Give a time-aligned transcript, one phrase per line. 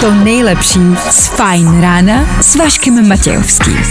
[0.00, 3.82] to nejlepší z Fajn rána s Vaškem Matějovským.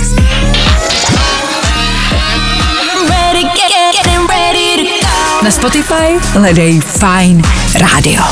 [5.43, 7.41] Na Spotify hledej Fajn
[7.79, 8.23] rádio.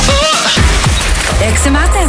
[1.39, 1.99] Jak se máte?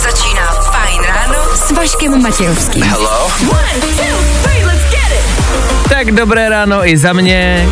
[0.00, 2.82] Začíná Fajn ráno s Vaškem Matějovským.
[2.82, 5.88] One, two, three, let's get it.
[5.88, 7.68] Tak dobré ráno i za mě.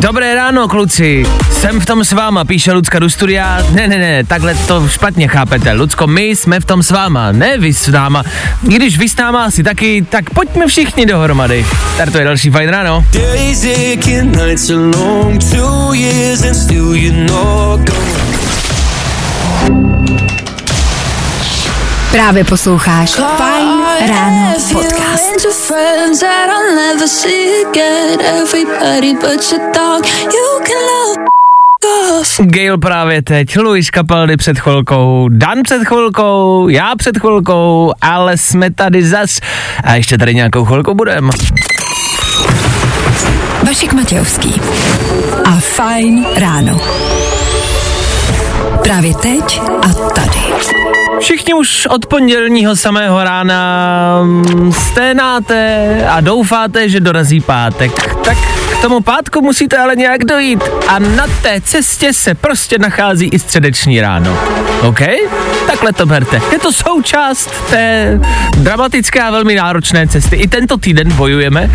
[0.00, 1.26] Dobré ráno, kluci.
[1.52, 3.66] Jsem v tom s váma, píše Lucka do studia.
[3.70, 5.72] Ne, ne, ne, takhle to špatně chápete.
[5.72, 8.22] Lucko, my jsme v tom s váma, ne vy s náma.
[8.68, 11.66] I Když vy s náma asi taky, tak pojďme všichni dohromady.
[11.94, 13.04] Startuje další fajn ráno.
[13.12, 13.64] Days
[29.74, 30.06] dog.
[30.22, 31.16] You can love
[32.20, 32.40] off.
[32.40, 38.70] Gail právě teď, Luis Capaldi před chvilkou, Dan před chvilkou, já před chvilkou, ale jsme
[38.70, 39.40] tady zas
[39.84, 41.30] a ještě tady nějakou chvilku budem.
[43.66, 44.60] Vašek Matějovský
[45.44, 46.80] a Fajn ráno.
[48.82, 50.75] Právě teď a tady.
[51.20, 58.16] Všichni už od pondělního samého rána mm, sténáte a doufáte, že dorazí pátek.
[58.24, 58.38] Tak
[58.72, 63.38] k tomu pátku musíte ale nějak dojít a na té cestě se prostě nachází i
[63.38, 64.38] středeční ráno.
[64.82, 65.00] OK?
[65.66, 66.40] Takhle to berte.
[66.52, 68.18] Je to součást té
[68.56, 70.36] dramatické a velmi náročné cesty.
[70.36, 71.70] I tento týden bojujeme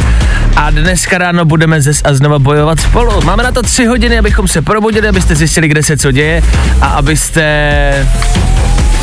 [0.55, 3.21] a dneska ráno budeme zes a znova bojovat spolu.
[3.23, 6.43] Máme na to tři hodiny, abychom se probudili, abyste zjistili, kde se co děje
[6.81, 7.41] a abyste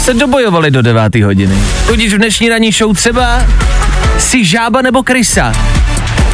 [0.08, 1.14] se dobojovali do 9.
[1.14, 1.54] hodiny.
[1.86, 3.46] Tudíž v dnešní ranní show třeba
[4.18, 5.52] si žába nebo krysa.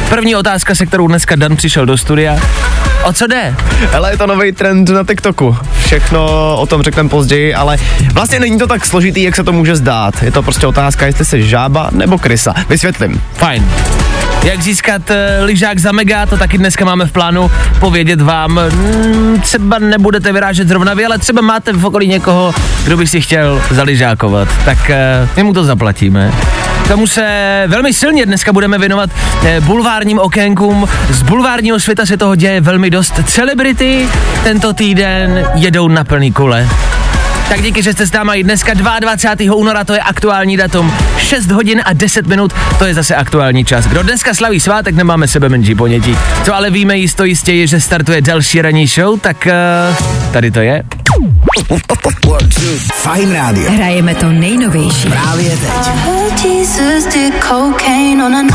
[0.09, 2.37] První otázka, se kterou dneska Dan přišel do studia.
[3.03, 3.55] O co jde?
[3.91, 5.57] Hele, je to nový trend na TikToku.
[5.85, 7.77] Všechno o tom řekneme později, ale
[8.13, 10.23] vlastně není to tak složitý, jak se to může zdát.
[10.23, 12.53] Je to prostě otázka, jestli jsi žába nebo krysa.
[12.69, 13.21] Vysvětlím.
[13.33, 13.71] Fajn.
[14.43, 15.15] Jak získat uh,
[15.45, 18.59] lyžák za mega, to taky dneska máme v plánu povědět vám.
[18.73, 23.21] Mm, třeba nebudete vyrážet zrovna vy, ale třeba máte v okolí někoho, kdo by si
[23.21, 24.47] chtěl zaližákovat.
[24.65, 26.31] Tak uh, my mu to zaplatíme.
[26.87, 29.09] Tomu se velmi silně dneska budeme věnovat
[29.45, 30.87] eh, bulvárním okénkům.
[31.09, 33.13] Z bulvárního světa se toho děje velmi dost.
[33.25, 34.09] Celebrity
[34.43, 36.67] tento týden jedou na plný kule.
[37.49, 39.55] Tak díky, že jste s náma i dneska 22.
[39.55, 40.93] února, to je aktuální datum.
[41.17, 43.85] 6 hodin a 10 minut, to je zase aktuální čas.
[43.85, 46.17] Kdo dneska slaví svátek, nemáme sebe menší ponětí.
[46.43, 49.47] Co ale víme jisto jistě je, že startuje další ranní show, tak
[49.89, 50.83] uh, tady to je.
[52.93, 53.71] Fajn rádio.
[53.71, 55.09] Hrajeme to nejnovější.
[55.09, 55.69] Právě teď.
[56.07, 58.49] Oh, Jesus did cocaine on an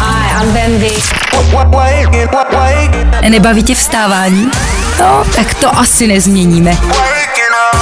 [3.28, 4.50] Nebaví tě vstávání?
[5.00, 6.76] No, tak to asi nezměníme.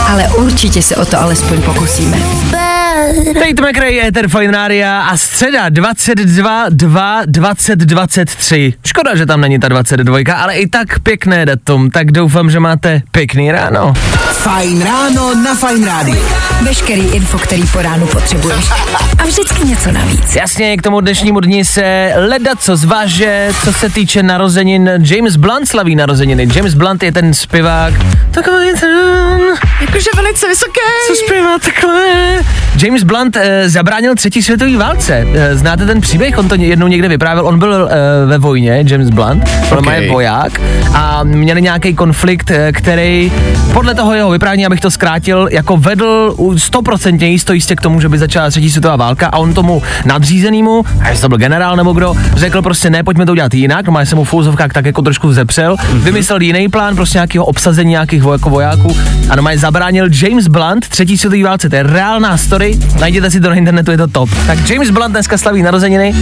[0.09, 2.68] Ale určitě se o to alespoň pokusíme.
[3.15, 8.75] Tate McRae, Ether Fine Rádia a středa 22, 2, 20, 23.
[8.87, 13.03] Škoda, že tam není ta 22, ale i tak pěkné datum, tak doufám, že máte
[13.13, 13.93] pěkný ráno.
[14.33, 16.29] Fajn ráno na Fajn rádiu.
[16.63, 18.65] Veškerý info, který po ránu potřebuješ.
[19.19, 20.37] A vždycky něco navíc.
[20.37, 24.91] Jasně, k tomu dnešnímu dni se leda co zváže, co se týče narozenin.
[25.03, 26.49] James Blunt slaví narozeniny.
[26.55, 27.95] James Blunt je ten zpěvák.
[28.31, 29.41] Takový ten...
[29.81, 30.81] Jakože velice vysoké.
[31.07, 32.05] Co zpívá takhle?
[32.83, 35.27] James Blunt eh, zabránil třetí světové válce.
[35.35, 36.39] Eh, znáte ten příběh?
[36.39, 37.47] On to jednou někde vyprávěl.
[37.47, 39.45] On byl eh, ve vojně, James Blunt.
[39.71, 40.05] On Okay.
[40.05, 40.61] je voják
[40.95, 43.33] a měli nějaký konflikt, který
[43.73, 48.09] podle toho jeho vyprávění, abych to zkrátil, jako vedl 100% jisto jistě k tomu, že
[48.09, 51.93] by začala třetí světová válka a on tomu nadřízenému, a jestli to byl generál nebo
[51.93, 55.03] kdo, řekl prostě ne, pojďme to udělat jinak, no se mu v fouzovkách tak jako
[55.03, 58.97] trošku vzepřel, vymyslel jiný plán, prostě nějakého obsazení nějakých voj- jako vojáků
[59.31, 63.49] a no zabránil James Blunt třetí světové válce, to je reálná story, najděte si to
[63.49, 64.31] na internetu, je to top.
[64.47, 66.15] Tak James Blunt dneska slaví narozeniny.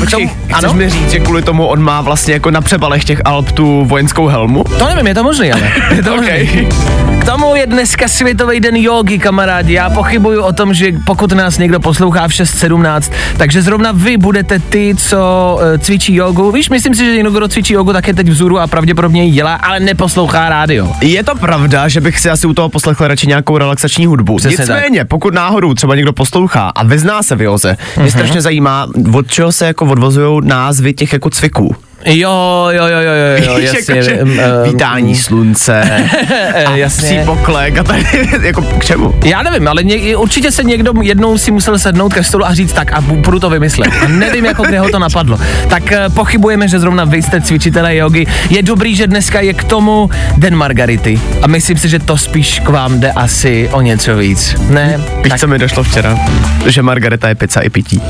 [0.00, 0.74] Počkej, chceš ano?
[0.74, 4.26] mi říct, že kvůli tomu on má vlastně jako na přebalech těch Alp tu vojenskou
[4.26, 4.64] helmu?
[4.78, 5.62] To nevím, je to možný, ale.
[5.96, 6.46] Je to Okej.
[6.46, 7.13] možný.
[7.24, 9.72] K tomu je dneska Světový den jogy, kamarádi.
[9.72, 14.58] Já pochybuju o tom, že pokud nás někdo poslouchá v 6.17, takže zrovna vy budete
[14.58, 15.18] ty, co
[15.54, 16.52] uh, cvičí jogu.
[16.52, 19.30] Víš, myslím si, že někdo, kdo cvičí jogu, tak je teď vzůru a pravděpodobně ji
[19.30, 20.92] dělá, ale neposlouchá rádio.
[21.00, 24.36] Je to pravda, že bych si asi u toho poslechl radši nějakou relaxační hudbu.
[24.36, 28.86] Přesně Nicméně, pokud náhodou třeba někdo poslouchá a vyzná se v joze, mě strašně zajímá,
[29.14, 31.76] od čeho se jako odvozují názvy těch jako cviků.
[32.06, 33.94] Jo, jo, jo, jo, jo, jo jasně.
[33.94, 35.80] Jakože em, em, vítání slunce,
[36.54, 37.22] eh, psí jasně.
[37.26, 38.04] poklek a tady,
[38.42, 39.14] jako k čemu?
[39.24, 42.72] Já nevím, ale ně, určitě se někdo jednou si musel sednout ke stolu a říct
[42.72, 43.90] tak a budu to vymyslet.
[44.04, 45.38] A nevím, jako kde ho to napadlo.
[45.68, 48.26] Tak eh, pochybujeme, že zrovna vy jste cvičitelé jogy.
[48.50, 51.20] Je dobrý, že dneska je k tomu Den Margarity.
[51.42, 54.56] A myslím si, že to spíš k vám jde asi o něco víc.
[54.70, 55.00] Ne?
[55.22, 56.18] Víš, Tak co mi došlo včera?
[56.66, 58.02] Že Margareta je pizza i pití.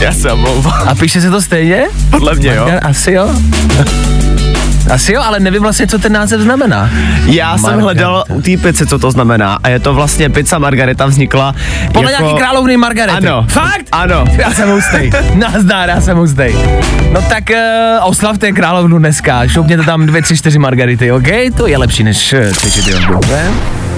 [0.00, 0.88] Já se omlouvám.
[0.88, 1.84] A píše se to stejně?
[2.10, 2.70] Podle mě, jo.
[2.82, 3.30] Asi jo.
[4.90, 6.90] Asi jo, ale nevím vlastně, co ten název znamená.
[7.24, 7.84] Já jsem Margarita.
[7.84, 9.58] hledal u té pici, co to znamená.
[9.62, 11.54] A je to vlastně pizza Margareta vznikla
[11.92, 12.24] Podle jako...
[12.24, 13.26] nějaký královny Margarety.
[13.26, 13.46] Ano.
[13.48, 13.86] Fakt?
[13.92, 14.24] Ano.
[14.36, 15.10] Já jsem hustej.
[15.34, 16.54] Nazdár, já jsem hustej.
[17.12, 19.48] No tak uh, oslavte královnu dneska.
[19.48, 21.28] Šoupněte tam dvě, tři, čtyři Margarity, OK?
[21.56, 23.50] To je lepší, než uh, ne?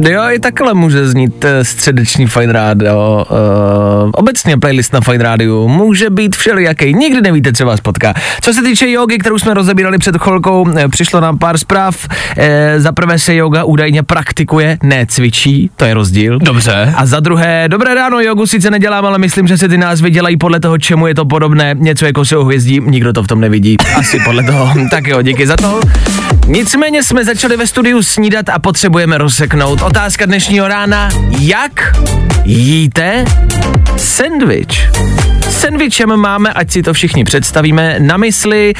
[0.00, 3.26] Jo, i takhle může znít uh, středeční Fine Radio.
[3.30, 6.94] Uh, obecně playlist na Fine Radio může být všelijaký.
[6.94, 8.14] Nikdy nevíte, co vás potká.
[8.40, 12.08] Co se týče jogy, kterou jsme rozebírali před chvilkou, eh, přišlo nám pár zpráv.
[12.36, 16.38] Eh, za prvé se yoga údajně praktikuje, ne cvičí, to je rozdíl.
[16.38, 16.94] Dobře.
[16.96, 20.36] A za druhé, dobré ráno, jogu sice nedělám, ale myslím, že se ty názvy dělají
[20.36, 21.74] podle toho, čemu je to podobné.
[21.78, 23.76] Něco jako se hvězdí, nikdo to v tom nevidí.
[23.96, 24.74] Asi podle toho.
[24.90, 25.80] tak jo, díky za to.
[26.48, 29.82] Nicméně jsme začali ve studiu snídat a potřebujeme rozseknout.
[29.82, 31.08] Otázka dnešního rána,
[31.38, 31.96] jak
[32.44, 33.24] jíte
[33.96, 34.88] sendvič?
[35.50, 38.74] Sendvičem máme, ať si to všichni představíme, na mysli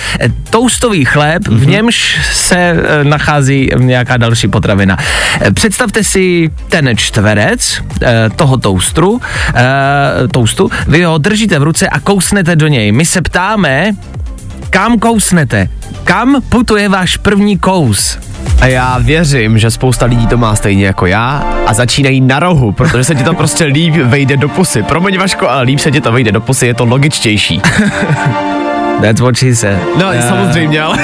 [0.51, 4.97] toustový chléb, v němž se eh, nachází nějaká další potravina.
[5.41, 9.21] Eh, Představte si ten čtverec eh, toho toustru,
[10.31, 12.93] toustu, vy ho držíte v ruce a kousnete do něj.
[12.93, 13.93] My se ptáme,
[14.71, 15.69] kam kousnete?
[16.05, 18.19] Kam putuje váš první kous?
[18.61, 22.73] A já věřím, že spousta lidí to má stejně jako já a začínají na rohu,
[22.73, 24.83] protože se ti to prostě líp vejde do pusy.
[24.83, 27.63] Promiň Vaško, ale líp se ti to vejde do pusy, je to logičtější.
[29.03, 29.79] That's what she said.
[29.99, 30.99] No, Eh, samozřejmě, ale...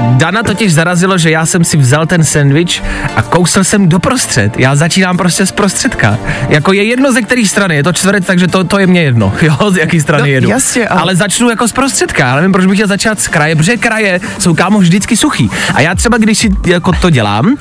[0.00, 2.82] Dana totiž zarazilo, že já jsem si vzal ten sendvič
[3.16, 4.58] a kousl jsem doprostřed.
[4.58, 6.18] Já začínám prostě z prostředka.
[6.48, 9.32] Jako je jedno ze které strany, je to čtverec, takže to, to je mě jedno,
[9.42, 10.48] jo, z jaký strany No, jedu.
[10.48, 11.16] jasně, ale- ale...
[11.16, 14.54] začnu jako z prostředka, já nevím, proč bych chtěl začát z kraje, protože kraje jsou
[14.54, 15.50] kámo vždycky suchý.
[15.74, 17.56] A já třeba, když si jako to dělám,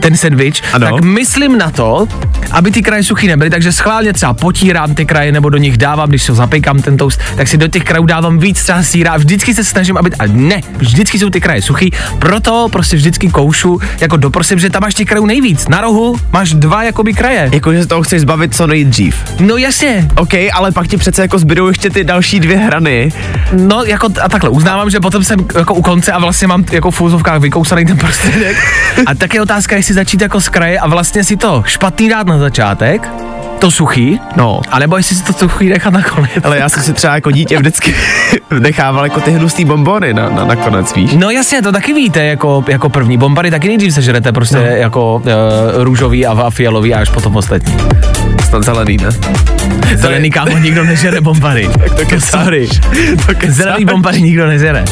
[0.00, 0.86] ten sendvič, Ano.
[0.92, 2.08] tak myslím na to,
[2.50, 6.08] aby ty kraje suchý nebyly, takže schválně třeba potírám ty kraje nebo do nich dávám,
[6.08, 9.16] když se zapekám ten toast, tak si do těch krajů dávám víc třeba síra a
[9.16, 13.80] vždycky se snažím, aby, a ne, vždycky jsou ty kraje suchý, proto prostě vždycky koušu
[14.00, 15.68] jako doprosím, že tam máš těch krajů nejvíc.
[15.68, 17.50] Na rohu máš dva jakoby kraje.
[17.52, 19.16] Jakože se toho chceš zbavit co nejdřív.
[19.40, 23.12] No jasně, OK, ale pak ti přece jako zbydou ještě ty další dvě hrany.
[23.52, 26.90] no jako a takhle, uznávám, že potom jsem jako u konce a vlastně mám jako
[26.90, 28.56] v úzovkách vykousaný ten prostředek.
[29.06, 32.26] A tak je otázka, jestli začít jako z kraje a vlastně si to špatný dát
[32.26, 33.08] na začátek,
[33.58, 34.60] to suchý, No.
[34.70, 36.30] anebo jestli si to suchý nechat nakonec.
[36.44, 37.94] Ale já jsem si třeba jako dítě vždycky
[38.60, 41.10] nechával jako ty hnusný bombony na, na, nakonec, víš?
[41.12, 44.62] No jasně, to taky víte, jako, jako první bombary taky nejdřív sežerete prostě no.
[44.62, 45.22] jako uh,
[45.74, 47.76] růžový a, a fialový a až potom ostatní.
[48.48, 49.55] Snad zelený, ne?
[49.96, 51.68] Zelený kámo, nikdo nežere bombary.
[51.96, 52.42] to kecáš.
[52.44, 52.68] Sorry.
[53.26, 53.32] To.
[53.48, 54.84] Zelený bombary nikdo nežere.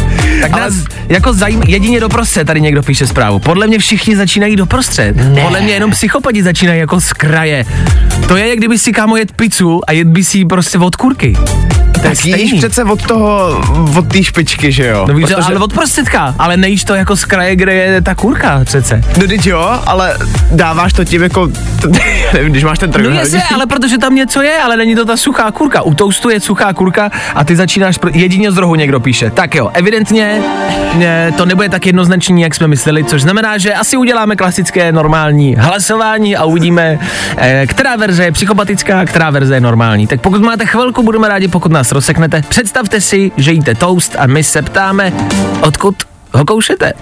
[0.42, 0.74] Tak Ale- nás
[1.08, 3.38] jako zajím, jedině doprostřed, tady někdo píše zprávu.
[3.38, 5.16] Podle mě všichni začínají doprostřed.
[5.16, 5.42] Ne.
[5.42, 7.64] Podle mě jenom psychopati začínají jako z kraje.
[8.28, 11.36] To je, jak kdyby si kámo jet pizzu a jet by si prostě od kurky.
[12.02, 12.58] Tak jíš stejný.
[12.58, 13.62] přece od toho,
[13.96, 15.04] od té špičky, že jo?
[15.08, 18.14] No víš, Protože- ale od prostředka, ale nejíš to jako z kraje, kde je ta
[18.14, 19.02] kurka přece.
[19.20, 20.16] No teď jo, ale
[20.50, 21.48] dáváš to tím jako,
[22.34, 23.32] nevím, když máš ten No trojuhelník.
[23.34, 25.82] jasně, ale protože tam něco je, ale není to ta suchá kurka.
[25.82, 28.10] U toustu je suchá kurka a ty začínáš, pro...
[28.14, 29.30] jedině z rohu někdo píše.
[29.30, 30.42] Tak jo, evidentně
[30.94, 35.54] ne, to nebude tak jednoznačný, jak jsme mysleli, což znamená, že asi uděláme klasické normální
[35.58, 36.98] hlasování a uvidíme,
[37.36, 40.06] eh, která verze je psychopatická, která verze je normální.
[40.06, 42.42] Tak pokud máte chvilku, budeme rádi, pokud nás rozseknete.
[42.48, 45.12] Představte si, že jíte toast a my se ptáme,
[45.60, 45.94] odkud
[46.32, 46.92] ho koušete.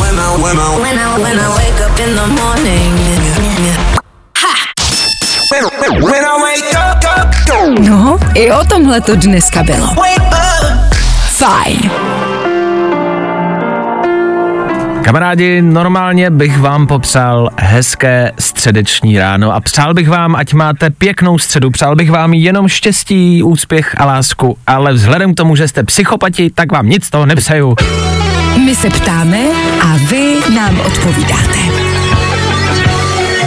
[0.00, 0.58] When I, when
[1.38, 3.20] I wake up in the morning.
[7.78, 9.88] No, i o tomhle to dneska bylo.
[11.38, 11.90] Fajn.
[15.04, 21.38] Kamarádi, normálně bych vám popřál hezké středeční ráno a přál bych vám, ať máte pěknou
[21.38, 25.82] středu, přál bych vám jenom štěstí, úspěch a lásku, ale vzhledem k tomu, že jste
[25.82, 27.76] psychopati, tak vám nic z toho nepřeju.
[28.64, 29.38] My se ptáme
[29.82, 31.89] a vy nám odpovídáte.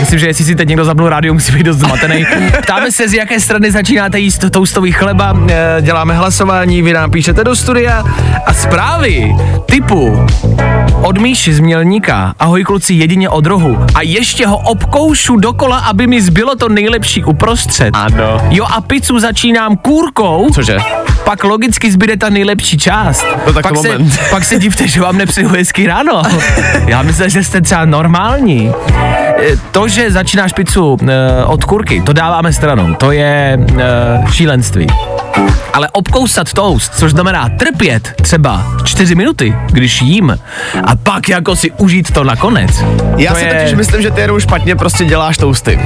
[0.04, 2.26] Myslím, že jestli si teď někdo zapnul rádio, musí být dost zmatený.
[2.64, 7.44] Ptáme se, z jaké strany začínáte jíst toustový chleba, eh, děláme hlasování, vy nám píšete
[7.44, 8.04] do studia
[8.46, 10.26] a zprávy typu
[11.02, 16.08] od Míši z Mělníka, ahoj kluci jedině od rohu a ještě ho obkoušu dokola, aby
[16.08, 17.90] mi zbylo to nejlepší uprostřed.
[17.94, 18.42] Ano.
[18.50, 20.78] Jo a pizzu začínám kůrkou, Cože?
[21.24, 23.26] pak logicky zbyde ta nejlepší část.
[23.48, 24.20] No tak pak, se, moment.
[24.30, 26.22] pak se divte, že vám nepřeju hezký ráno.
[26.88, 28.72] Já myslím, že jste třeba normální.
[29.40, 32.94] E, To, že začínáš pizzu e, od kurky, to dáváme stranou.
[32.94, 34.88] To je e, šílenství.
[35.74, 40.38] Ale obkousat toast, což znamená trpět třeba 4 minuty, když jím,
[40.84, 42.84] a pak jako si užít to nakonec.
[43.18, 43.54] Já to si je...
[43.54, 45.80] totiž myslím, že ty jenom špatně prostě děláš tousty.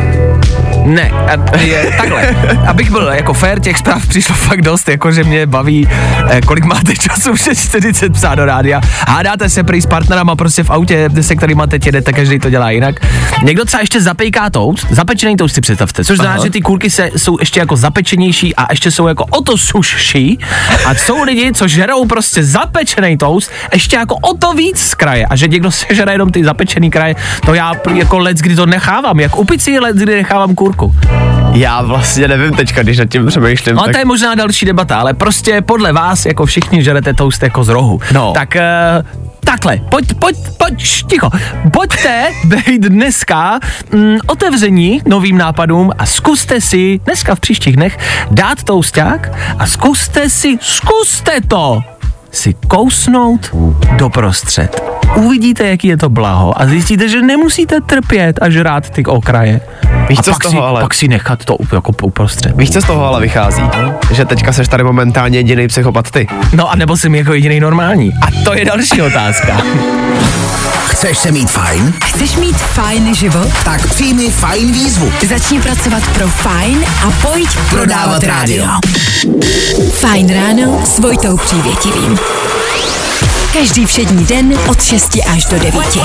[0.86, 2.36] Ne, a je takhle.
[2.68, 5.88] Abych byl jako fair, těch zpráv přišlo fakt dost, jako že mě baví,
[6.30, 8.82] eh, kolik máte času, že 40 psát do rádia.
[9.08, 12.72] Hádáte se prý s partnerama prostě v autě, se kterýma teď jedete, každý to dělá
[12.72, 12.96] jinak.
[13.44, 17.10] Někdo třeba ještě zapejká toast, zapečený toast si představte, což znamená, že ty kulky se,
[17.16, 20.40] jsou ještě jako zapečenější a ještě jsou jako o to sušší.
[20.86, 25.26] A jsou lidi, co žerou prostě zapečený toast, ještě jako o to víc z kraje.
[25.26, 27.16] A že někdo se žere jenom ty zapečený kraje,
[27.46, 30.96] to já jako let, kdy to nechávám, jak u pici let, kdy nechávám kurku.
[31.54, 33.76] Já vlastně nevím teďka, když nad tím přemýšlím.
[33.76, 33.92] No tak...
[33.92, 37.70] to je možná další debata, ale prostě podle vás, jako všichni žerete toast jako z
[37.70, 38.00] rohu.
[38.12, 38.34] No.
[38.34, 41.30] Tak uh, takhle, pojď, pojď, pojď, ticho.
[41.74, 43.60] Pojďte být dneska
[43.92, 47.98] mm, otevření novým nápadům a zkuste si dneska v příštích dnech
[48.32, 51.82] dát tousták a zkuste si, zkuste to
[52.38, 53.56] si kousnout
[53.98, 54.84] doprostřed.
[55.16, 59.62] Uvidíte, jaký je to blaho a zjistíte, že nemusíte trpět a žrát ty okraje.
[60.10, 60.82] Víš, a co z pak, toho si, ale?
[60.82, 62.58] pak si nechat to jako uprostřed.
[62.58, 63.64] Víš, co z toho ale vychází?
[64.14, 66.28] Že teďka seš tady momentálně jediný psychopat ty.
[66.54, 68.14] No a nebo jsem jako jediný normální.
[68.22, 69.62] A to je další otázka.
[70.98, 71.94] Chceš se mít fajn?
[72.06, 73.48] Chceš mít fajn život?
[73.64, 75.12] Tak přijmi fajn výzvu.
[75.28, 78.66] Začni pracovat pro Fajn a pojď Prodávat rádio.
[79.92, 82.20] Fajn ráno s Vojtou Přívětivým.
[83.54, 85.98] Každý všední den od 6 až do 9.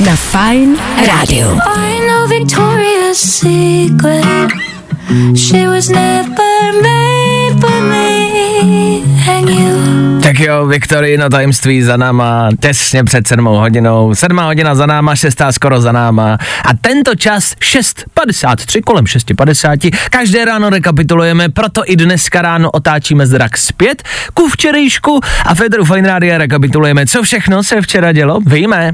[0.00, 0.76] Na Fajn
[1.06, 1.60] rádiu.
[1.76, 4.50] I know Victoria's Secret.
[5.36, 10.17] She was never made for me and you.
[10.28, 15.52] Tak jo, Viktorina tajemství za náma, těsně před sedmou hodinou, sedmá hodina za náma, šestá
[15.52, 22.42] skoro za náma a tento čas 6.53, kolem 6.50, každé ráno rekapitulujeme, proto i dneska
[22.42, 24.02] ráno otáčíme zrak zpět
[24.34, 28.92] ku včerejšku a Federu Fine Radio rekapitulujeme, co všechno se včera dělo, víme.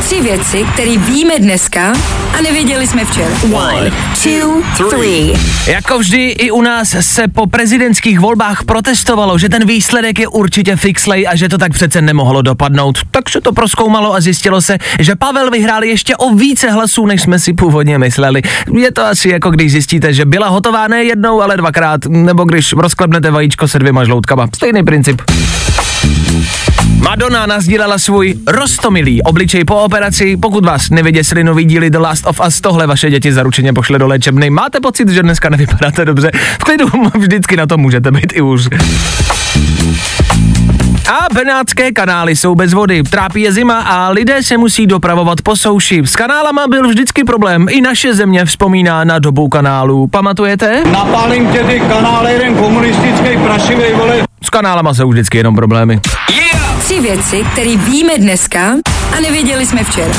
[0.00, 1.92] Tři věci, které víme dneska
[2.38, 3.28] a nevěděli jsme včera.
[3.52, 3.90] One,
[4.22, 5.32] two, three.
[5.66, 10.50] Jako vždy i u nás se po prezidentských volbách protestovalo, že ten výsledek je určitě
[10.76, 12.98] fixlej a že to tak přece nemohlo dopadnout.
[13.10, 17.22] Tak se to proskoumalo a zjistilo se, že Pavel vyhrál ještě o více hlasů, než
[17.22, 18.42] jsme si původně mysleli.
[18.78, 22.72] Je to asi jako když zjistíte, že byla hotová ne jednou, ale dvakrát, nebo když
[22.72, 24.48] rozklepnete vajíčko se dvěma žloutkama.
[24.54, 25.22] Stejný princip.
[26.98, 30.36] Madonna nazdílela svůj rostomilý obličej po operaci.
[30.36, 34.06] Pokud vás nevyděsili nový díly The Last of Us, tohle vaše děti zaručeně pošle do
[34.06, 34.50] léčebny.
[34.50, 36.30] Máte pocit, že dneska nevypadáte dobře?
[36.34, 36.86] V klidu
[37.18, 38.68] vždycky na to můžete být i už.
[41.08, 45.56] A benátské kanály jsou bez vody, trápí je zima a lidé se musí dopravovat po
[45.56, 46.02] souši.
[46.04, 50.06] S kanálama byl vždycky problém, i naše země vzpomíná na dobu kanálů.
[50.06, 50.82] Pamatujete?
[50.92, 54.22] Napálím tě ty kanály, jeden komunistický prašivej, vole.
[54.42, 56.00] S kanálama jsou vždycky jenom problémy.
[56.84, 58.60] Tři věci, které víme dneska
[59.16, 60.14] a nevěděli jsme včera.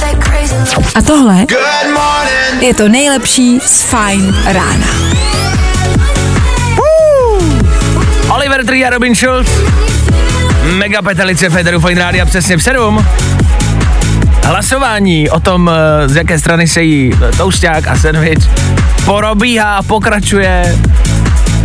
[0.00, 0.86] That crazy love.
[0.94, 1.46] A tohle
[2.60, 4.86] je to nejlepší z Fajn rána.
[8.44, 9.48] Oliver Tree a Robin Schulz.
[10.76, 13.06] Mega petelice Federu Fine Rádia přesně v 7.
[14.42, 17.12] Hlasování o tom, eh, z jaké strany se jí
[17.88, 18.50] a sandwich,
[19.04, 20.78] porobíhá a pokračuje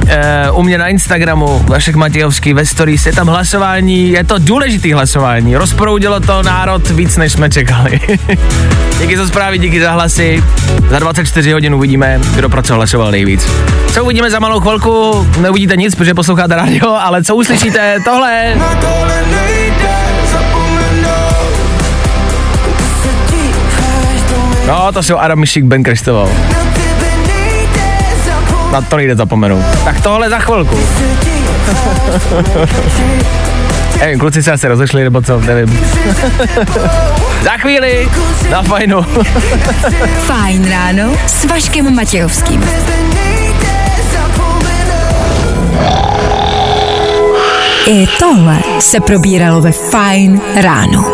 [0.09, 4.93] eh, u mě na Instagramu, Vašek Matějovský ve stories, je tam hlasování, je to důležitý
[4.93, 7.99] hlasování, rozproudilo to národ víc, než jsme čekali.
[8.99, 10.43] díky za zprávy, díky za hlasy,
[10.89, 13.49] za 24 hodin uvidíme, kdo pro co hlasoval nejvíc.
[13.93, 18.55] Co uvidíme za malou chvilku, neuvidíte nic, protože posloucháte radio, ale co uslyšíte, tohle
[24.67, 26.29] No, to jsou Adam Mišik, Ben Kristoval.
[28.71, 29.63] Na to nejde zapomenout.
[29.83, 30.79] Tak tohle za chvilku.
[33.99, 35.79] Nevím, kluci se asi rozešli, nebo co, nevím.
[37.43, 38.09] za chvíli,
[38.49, 39.01] na fajnu.
[40.25, 42.63] Fajn ráno s Vaškem Matějovským.
[47.87, 51.13] I tohle se probíralo ve Fine ráno.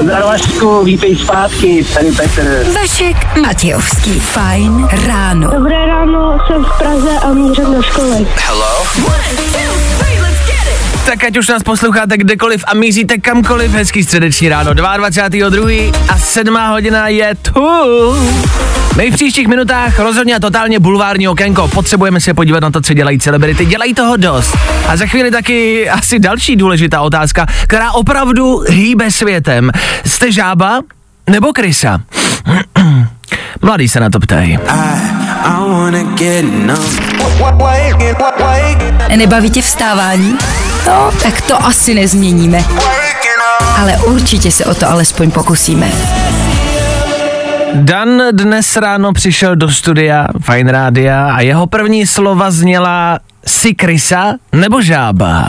[0.00, 2.66] Nazdar Vašku, vítej zpátky, tady Petr.
[2.74, 4.20] Vašek Matějovský.
[4.20, 5.50] Fine ráno.
[5.50, 8.26] Dobré ráno, jsem v Praze a mířím do školy.
[11.06, 15.94] Tak ať už nás posloucháte kdekoliv a míříte kamkoliv, hezký středeční ráno, 22.2.
[16.08, 17.60] a 7 hodina je tu.
[19.00, 21.68] My v příštích minutách rozhodně a totálně bulvární okénko.
[21.68, 23.66] Potřebujeme se podívat na to, co dělají celebrity.
[23.66, 24.56] Dělají toho dost.
[24.88, 29.70] A za chvíli taky asi další důležitá otázka, která opravdu hýbe světem.
[30.06, 30.80] Jste žába
[31.30, 32.00] nebo krysa?
[33.62, 34.58] Mladý se na to ptají.
[39.16, 40.38] Nebaví tě vstávání?
[40.86, 42.64] No, tak to asi nezměníme.
[43.76, 45.92] Ale určitě se o to alespoň pokusíme.
[47.74, 54.34] Dan dnes ráno přišel do studia Fine Rádia a jeho první slova zněla si krysa
[54.52, 55.48] nebo žába?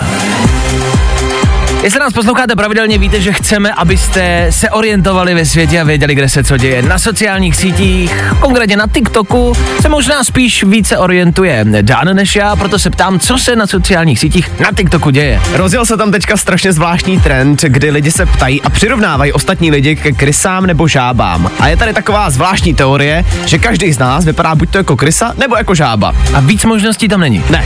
[1.83, 6.29] Jestli nás posloucháte pravidelně, víte, že chceme, abyste se orientovali ve světě a věděli, kde
[6.29, 6.81] se co děje.
[6.81, 12.79] Na sociálních sítích, konkrétně na TikToku, se možná spíš více orientuje Dan než já, proto
[12.79, 15.41] se ptám, co se na sociálních sítích na TikToku děje.
[15.53, 19.95] Rozjel se tam teďka strašně zvláštní trend, kdy lidi se ptají a přirovnávají ostatní lidi
[19.95, 21.51] ke krysám nebo žábám.
[21.59, 25.33] A je tady taková zvláštní teorie, že každý z nás vypadá buď to jako krysa
[25.38, 26.13] nebo jako žába.
[26.33, 27.43] A víc možností tam není.
[27.50, 27.65] Ne,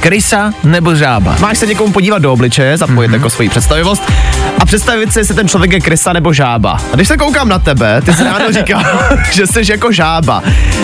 [0.00, 1.36] Krysa nebo žába?
[1.40, 3.14] Máš se někomu podívat do obličeje, zapojit mm-hmm.
[3.14, 4.02] jako svoji představivost
[4.60, 6.70] a představit si, jestli ten člověk je krysa nebo žába.
[6.92, 8.82] A když se koukám na tebe, ty jsi ráno říkal,
[9.32, 10.42] že jsi jako žába.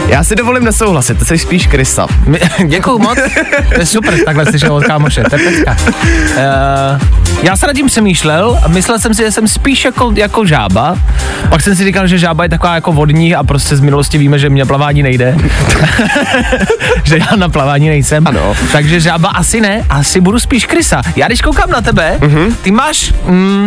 [0.09, 2.07] Já si dovolím nesouhlasit, ty jsi spíš krysa.
[2.27, 3.19] My, děkuju moc,
[3.75, 5.77] to je super, takhle slyšel od kámoše, to je pecka.
[6.03, 7.01] Uh,
[7.43, 10.97] já se nad tím přemýšlel a myslel jsem si, že jsem spíš jako, jako žába.
[11.49, 14.39] Pak jsem si říkal, že žába je taková jako vodní a prostě z minulosti víme,
[14.39, 15.37] že mě plavání nejde.
[17.05, 18.27] že já na plavání nejsem.
[18.27, 18.55] Ano.
[18.73, 21.03] Takže žába asi ne, asi budu spíš krysa.
[21.17, 22.55] Já když koukám na tebe, Mhm.
[22.63, 23.13] ty máš...
[23.27, 23.64] Mm,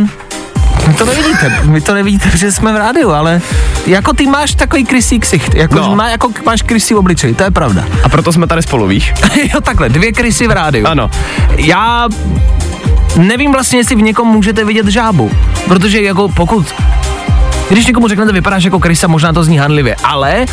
[0.87, 3.41] vy to nevidíte, vy to nevidíte, protože jsme v rádiu, ale
[3.87, 5.81] jako ty máš takový krysí ksicht, jako, No.
[5.81, 5.95] no.
[5.95, 7.83] má, jako máš krysí obličej, to je pravda.
[8.03, 9.13] A proto jsme tady spolu, víš?
[9.53, 10.87] jo, takhle, dvě krysy v rádiu.
[10.87, 11.09] Ano.
[11.57, 12.07] Já
[13.17, 15.31] nevím vlastně, jestli v někom můžete vidět žábu,
[15.67, 16.73] protože jako pokud
[17.69, 20.45] když někomu řeknete, vypadáš jako krysa, možná to zní hanlivě, ale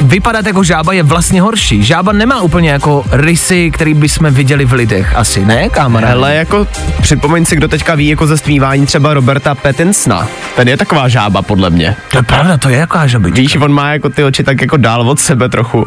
[0.00, 1.84] vypadat jako žába je vlastně horší.
[1.84, 6.10] Žába nemá úplně jako rysy, který bychom viděli v lidech asi, ne, kamarád?
[6.10, 6.66] Ale jako
[7.02, 10.28] připomeň si, kdo teďka ví jako ze stmívání třeba Roberta Pattinsona.
[10.56, 11.96] Ten je taková žába, podle mě.
[12.10, 13.40] To je pravda, to je jaká žabička.
[13.40, 15.86] Víš, on má jako ty oči tak jako dál od sebe trochu.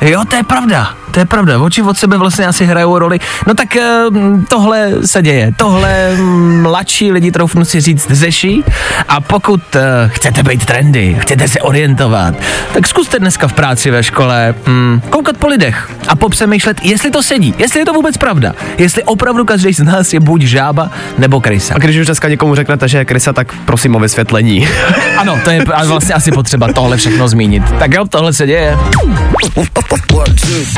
[0.00, 1.58] Jo, to je pravda, to je pravda.
[1.58, 3.20] Oči od sebe vlastně asi hrajou roli.
[3.46, 4.04] No tak eh,
[4.48, 5.52] tohle se děje.
[5.56, 6.16] Tohle
[6.62, 8.64] mladší lidi, troufnu si říct, zeší.
[9.08, 12.34] A pokud eh, chcete být trendy, chcete se orientovat,
[12.72, 17.22] tak zkuste dneska v práci ve škole mm, koukat po lidech a popřemýšlet, jestli to
[17.22, 21.40] sedí, jestli je to vůbec pravda, jestli opravdu každý z nás je buď žába nebo
[21.40, 21.74] krysa.
[21.74, 24.68] A když už dneska někomu řeknete, že je krysa, tak prosím o vysvětlení.
[25.16, 27.62] Ano, to je a vlastně asi potřeba tohle všechno zmínit.
[27.78, 28.78] Tak jo, tohle se děje.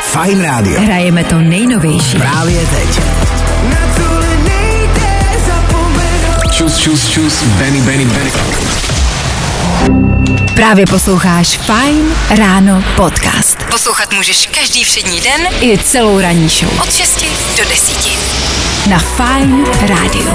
[0.01, 0.81] Fajn rádio.
[0.81, 2.17] Hrajeme to nejnovější.
[2.17, 3.01] Právě teď.
[6.51, 8.31] Čus, čus, čus, Benny, Benny, Benny.
[10.55, 13.57] Právě posloucháš Fine Ráno podcast.
[13.69, 16.79] Poslouchat můžeš každý všední den i celou ranní show.
[16.83, 17.25] Od 6
[17.57, 17.97] do 10.
[18.89, 20.33] Na Fine Rádiu.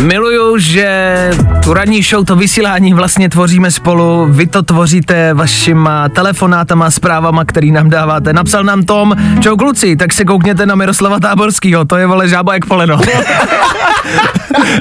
[0.00, 1.30] Miluju, že
[1.64, 4.26] tu ranní show, to vysílání vlastně tvoříme spolu.
[4.30, 8.32] Vy to tvoříte vašima telefonátama, zprávama, který nám dáváte.
[8.32, 12.54] Napsal nám Tom, čau kluci, tak se koukněte na Miroslava Táborskýho, to je vole žába
[12.54, 13.00] jak poleno.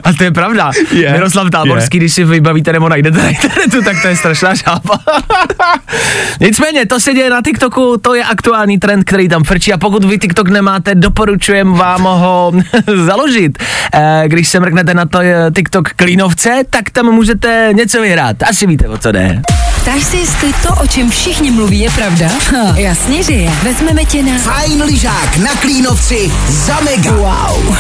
[0.04, 0.72] A to je pravda.
[0.92, 5.00] Je, Miroslav Táborský, když si vybavíte nebo najdete na internetu, tak to je strašná žába.
[6.40, 10.04] Nicméně, to se děje na TikToku, to je aktuální trend, který tam frčí a pokud
[10.04, 12.52] vy TikTok nemáte, doporučujem vám ho
[13.06, 13.58] založit.
[13.94, 18.44] Eh, Když se mrknete na to eh, TikTok Klínovce, tak tam můžete něco vyhrát.
[18.44, 19.42] Asi víte, o co jde.
[19.82, 22.28] Ptáš se, jestli to, o čem všichni mluví, je pravda?
[22.52, 23.52] Ha, jasně, že je.
[23.64, 24.38] Vezmeme tě na...
[24.38, 27.12] Fajn lyžák na Klínovci za mega.
[27.12, 27.78] Wow.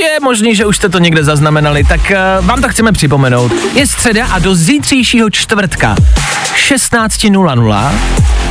[0.00, 2.00] Je možný, že už jste to někde zaznamenali, tak
[2.40, 3.52] uh, vám to chceme připomenout.
[3.74, 5.96] Je středa a do zítřejšího čtvrtka
[6.68, 7.92] 16.00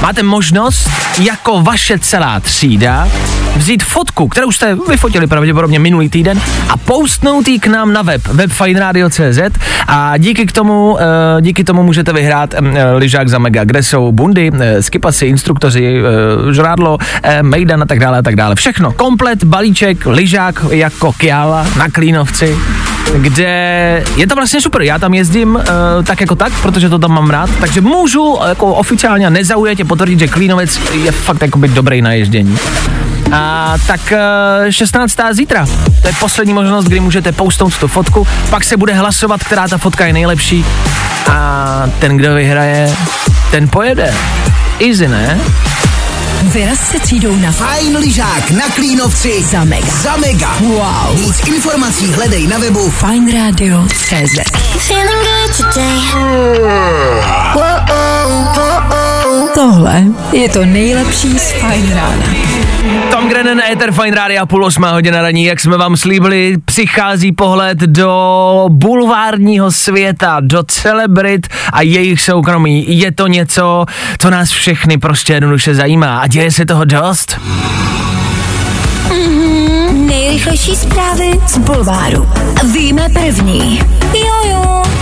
[0.02, 3.10] máte možnost jako vaše celá třída
[3.56, 8.28] vzít fotku, kterou jste vyfotili pravděpodobně minulý týden a postnout ji k nám na web,
[8.28, 9.40] webfineradio.cz
[9.88, 11.00] a díky k tomu, uh,
[11.42, 16.02] díky tomu můžete vyhrát um, lyžák za mega, kde jsou bundy, uh, skipasy, instruktoři,
[16.52, 16.98] žrádlo,
[17.42, 18.56] mejdan a tak dále a tak dále.
[18.56, 22.58] Všechno, komplet, balíček, lyžák jako Kiala na Klínovci,
[23.18, 24.82] kde je to vlastně super.
[24.82, 25.60] Já tam jezdím
[26.04, 30.20] tak jako tak, protože to tam mám rád, takže můžu jako oficiálně a nezaujatě potvrdit,
[30.20, 32.58] že Klínovec je fakt jakoby dobrý na ježdění.
[33.32, 35.18] A tak eh, 16.
[35.32, 35.66] zítra.
[36.02, 39.78] To je poslední možnost, kdy můžete poustnout tu fotku, pak se bude hlasovat, která ta
[39.78, 40.66] fotka je nejlepší
[41.32, 42.96] a ten, kdo vyhraje,
[43.52, 44.14] ten pojede.
[44.88, 45.40] Easy, ne?
[46.44, 49.88] Vyraz se třídou na Fajn lyžák na Klínovci za mega.
[49.88, 50.56] za mega.
[50.60, 51.16] Wow.
[51.16, 54.40] Víc informací hledej na webu Fine Radio CZ.
[59.56, 62.26] Tohle je to nejlepší z Fine Rána.
[63.12, 67.78] Tom Grennan, Ether Fine Radio, půl osmá hodina raní, jak jsme vám slíbili, přichází pohled
[67.78, 73.00] do bulvárního světa, do celebrit a jejich soukromí.
[73.00, 73.86] Je to něco,
[74.18, 77.40] co nás všechny prostě jednoduše zajímá a děje se toho dost.
[79.92, 82.30] Nejrychlejší zprávy z Bulváru.
[82.74, 83.82] Víme první.
[84.14, 84.95] Jojo.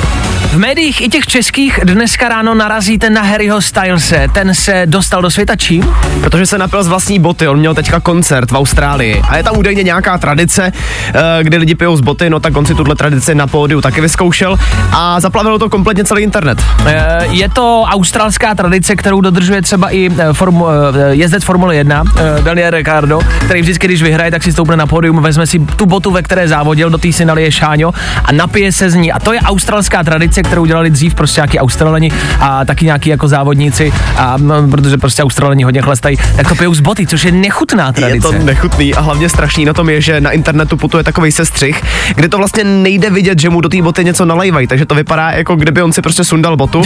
[0.54, 4.28] V médiích i těch českých dneska ráno narazíte na Harryho Stylese.
[4.34, 5.96] Ten se dostal do světa čím?
[6.22, 9.58] Protože se napil z vlastní boty, on měl teďka koncert v Austrálii a je tam
[9.58, 10.72] údajně nějaká tradice,
[11.08, 14.02] eh, kdy lidi pijou z boty, no tak on si tuhle tradici na pódiu taky
[14.02, 14.58] vyzkoušel
[14.92, 16.64] a zaplavilo to kompletně celý internet.
[16.86, 20.66] Eh, Je to australská tradice, kterou dodržuje třeba i eh, formu,
[21.12, 25.22] jezdec Formule 1, eh, Daniel Ricciardo, který vždycky, když vyhraje, tak si stoupne na pódium,
[25.22, 27.92] vezme si tu botu, ve které závodil, do té si nalije šáňo
[28.26, 29.12] a napije se z ní.
[29.12, 33.28] A to je australská tradice, kterou dělali dřív prostě nějaký Australani a taky nějaký jako
[33.28, 37.32] závodníci, a, no, protože prostě Australani hodně chlestají, tak to pijou z boty, což je
[37.32, 38.28] nechutná tradice.
[38.28, 41.84] Je to nechutný a hlavně strašný na tom je, že na internetu putuje takový sestřih,
[42.16, 45.32] kde to vlastně nejde vidět, že mu do té boty něco nalejvají, takže to vypadá
[45.32, 46.82] jako kdyby on si prostě sundal botu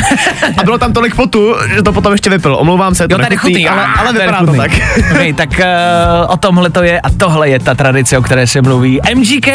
[0.57, 2.55] a bylo tam tolik potu, že to potom ještě vypil.
[2.55, 4.71] Omlouvám se, je to Jo, nechutný, nechutný, ale, ale vypadá to tak.
[5.11, 8.61] Okay, tak uh, o tomhle to je a tohle je ta tradice, o které se
[8.61, 8.99] mluví.
[9.15, 9.47] MGK,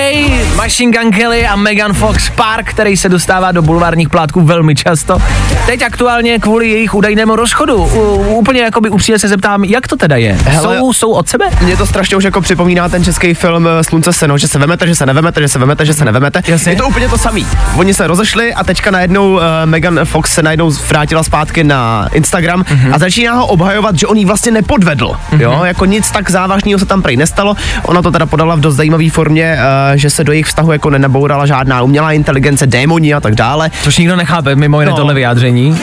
[0.56, 5.18] Machine Gun Kelly a Megan Fox, pár, který se dostává do bulvárních plátků velmi často.
[5.66, 7.76] Teď aktuálně kvůli jejich údajnému rozchodu.
[7.76, 10.38] U, úplně jakoby upřímně se zeptám, jak to teda je?
[10.44, 11.44] Hele, jsou, jsou od sebe?
[11.62, 14.86] Mě to strašně už jako připomíná ten český film eh, Slunce seno, že se vemete,
[14.86, 16.42] že se nevemete, že se vemete, že se nevemete.
[16.46, 16.72] Jasně.
[16.72, 17.46] Je to úplně to samý.
[17.76, 22.64] Oni se rozešli a teďka najednou uh, Megan Fox se najednou vrátila zpátky na Instagram
[22.70, 22.94] Mhm.
[22.94, 25.12] a začíná ho obhajovat, že on jí vlastně nepodvedl.
[25.38, 27.54] Jo, jako nic tak závažného se tam prej nestalo.
[27.82, 29.56] Ona to teda podala v dost zajímavé formě,
[29.90, 33.70] uh, že se do jejich vztahu jako nenabourala žádná umělá inteligence, démoni a tak dále.
[33.82, 34.96] Což nikdo nechápe, mimo jiné No.
[34.96, 35.78] tohle vyjádření.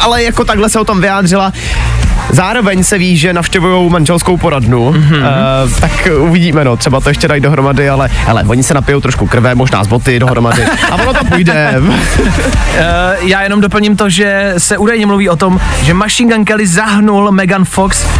[0.00, 1.52] ale jako takhle se o tom vyjádřila.
[2.30, 5.18] Zároveň se ví, že navštěvují manželskou poradnu, mm-hmm.
[5.18, 9.26] uh, tak uvidíme, no, třeba to ještě dají dohromady, ale hele, oni se napijou trošku
[9.26, 11.74] krve, možná z boty dohromady a ono to půjde.
[11.78, 11.94] Uh,
[13.28, 17.32] já jenom doplním to, že se údajně mluví o tom, že Machine Gun Kelly zahnul
[17.32, 18.10] Megan Fox uh,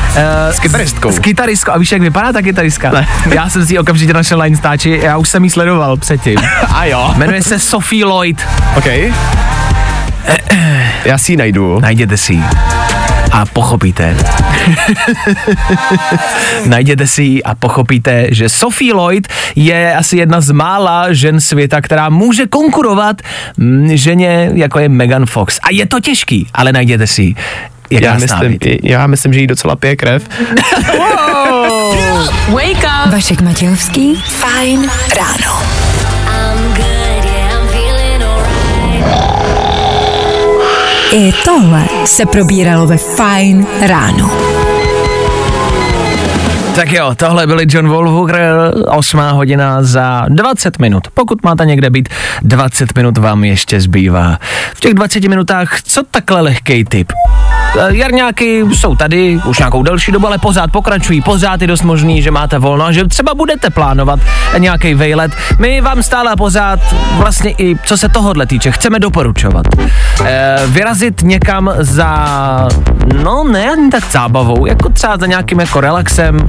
[0.51, 1.13] S kytaristkou.
[1.13, 1.73] S kytaristkou.
[1.73, 2.91] A víš, jak vypadá ta kytaristka?
[2.91, 3.09] Ne.
[3.35, 6.39] Já jsem si ji okamžitě našel na Instači, já už jsem ji sledoval předtím.
[6.75, 7.15] a jo.
[7.17, 8.47] Jmenuje se Sophie Lloyd.
[8.77, 8.87] OK.
[11.05, 11.81] Já si ji najdu.
[11.81, 12.45] Najděte si ji.
[13.33, 14.17] A pochopíte.
[16.67, 21.81] Najděte si ji a pochopíte, že Sophie Lloyd je asi jedna z mála žen světa,
[21.81, 23.23] která může konkurovat
[23.57, 25.59] mm, ženě, jako je Megan Fox.
[25.63, 27.35] A je to těžký, ale najděte si ji.
[27.91, 30.29] Je Já myslím, já myslím, že jí docela pije krev.
[32.49, 33.13] Wake up.
[33.13, 34.15] Vašek Matějovský.
[34.15, 35.63] Fajn ráno.
[41.13, 44.31] I tohle se probíralo ve Fajn ráno.
[46.75, 48.53] Tak jo, tohle byli John Wolfhooker,
[48.89, 51.09] 8 hodina za 20 minut.
[51.15, 52.09] Pokud máte někde být,
[52.43, 54.39] 20 minut vám ještě zbývá.
[54.75, 57.13] V těch 20 minutách, co takhle lehký tip?
[57.79, 62.23] Eh, Jarňáky jsou tady už nějakou delší dobu, ale pořád pokračují, pořád je dost možný,
[62.23, 64.21] že máte volno a že třeba budete plánovat
[64.59, 65.33] nějaký vejlet.
[65.59, 66.81] My vám stále a pořád
[67.17, 69.67] vlastně i co se tohohle týče, chceme doporučovat.
[70.25, 72.69] E, vyrazit někam za,
[73.23, 76.47] no ne ani tak zábavou, jako třeba za nějakým jako relaxem,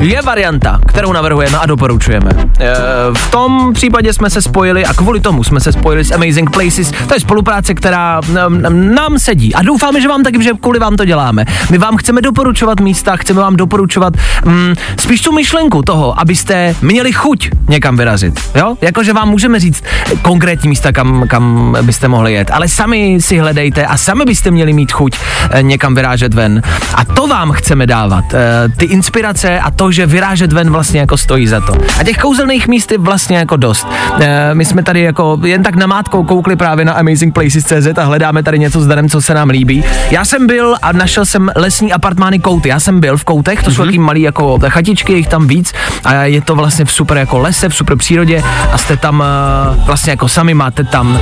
[0.00, 2.30] je varianta, kterou navrhujeme a doporučujeme.
[2.60, 2.74] E,
[3.14, 6.92] v tom případě jsme se spojili a kvůli tomu jsme se spojili s Amazing Places.
[7.08, 8.62] To je spolupráce, která nám,
[8.94, 11.44] nám sedí a doufáme, že vám taky, že kvůli vám to děláme.
[11.70, 17.12] My vám chceme doporučovat místa, chceme vám doporučovat mm, spíš tu myšlenku toho, abyste měli
[17.12, 18.40] chuť někam vyrazit.
[18.54, 18.76] Jo?
[18.80, 19.84] Jakože vám můžeme říct
[20.22, 24.72] konkrétní místa, kam, kam byste mohli jet, ale sami si hledejte a sami byste měli
[24.72, 25.16] mít chuť
[25.50, 26.62] eh, někam vyrážet ven.
[26.94, 28.24] A to vám chceme dávat.
[28.34, 31.72] Eh, ty inspirace a to, že vyrážet ven vlastně jako stojí za to.
[31.98, 33.86] A těch kouzelných míst je vlastně jako dost.
[34.20, 38.58] Eh, my jsme tady jako jen tak namátkou koukli právě na amazingplaces.cz a hledáme tady
[38.58, 39.84] něco s Danem, co se nám líbí.
[40.10, 42.68] Já jsem byl a našel jsem lesní apartmány Kouty.
[42.68, 43.86] Já jsem byl v Koutech, to jsou mm-hmm.
[43.86, 45.72] taky malý jako chatičky, jich tam víc
[46.04, 49.80] a je to vlastně v super jako lese, v super přírodě a jste tam eh,
[49.86, 51.20] vlastně jako sami máte tam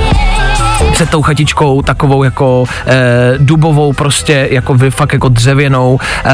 [0.91, 6.31] před tou chatičkou takovou jako e, dubovou prostě jako vy fakt jako dřevěnou e,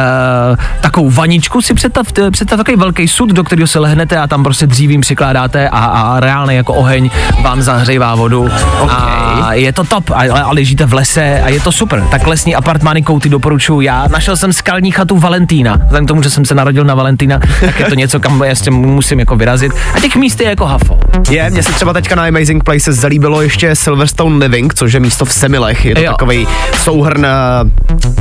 [0.82, 4.68] takovou vaničku si představte, představ takový velký sud, do kterého se lehnete a tam prostě
[4.68, 7.10] dřívím přikládáte a, a reálně jako oheň
[7.42, 8.50] vám zahřejvá vodu
[8.90, 12.04] a je to top a, a ležíte v lese a je to super.
[12.12, 14.08] Tak lesní apartmány kouty doporučuju já.
[14.08, 15.76] Našel jsem skalní chatu Valentína.
[15.84, 18.72] Vzhledem k tomu, že jsem se narodil na Valentína, tak je to něco, kam ještě
[18.72, 19.72] musím jako vyrazit.
[19.96, 21.00] A těch míst je jako hafo.
[21.30, 25.26] Je, mně se třeba teďka na Amazing Places zalíbilo ještě Silverstone Living, což je místo
[25.26, 25.86] v Semilech.
[25.86, 26.12] Je to Jo.
[26.12, 26.48] takový
[26.84, 27.30] souhrn eh,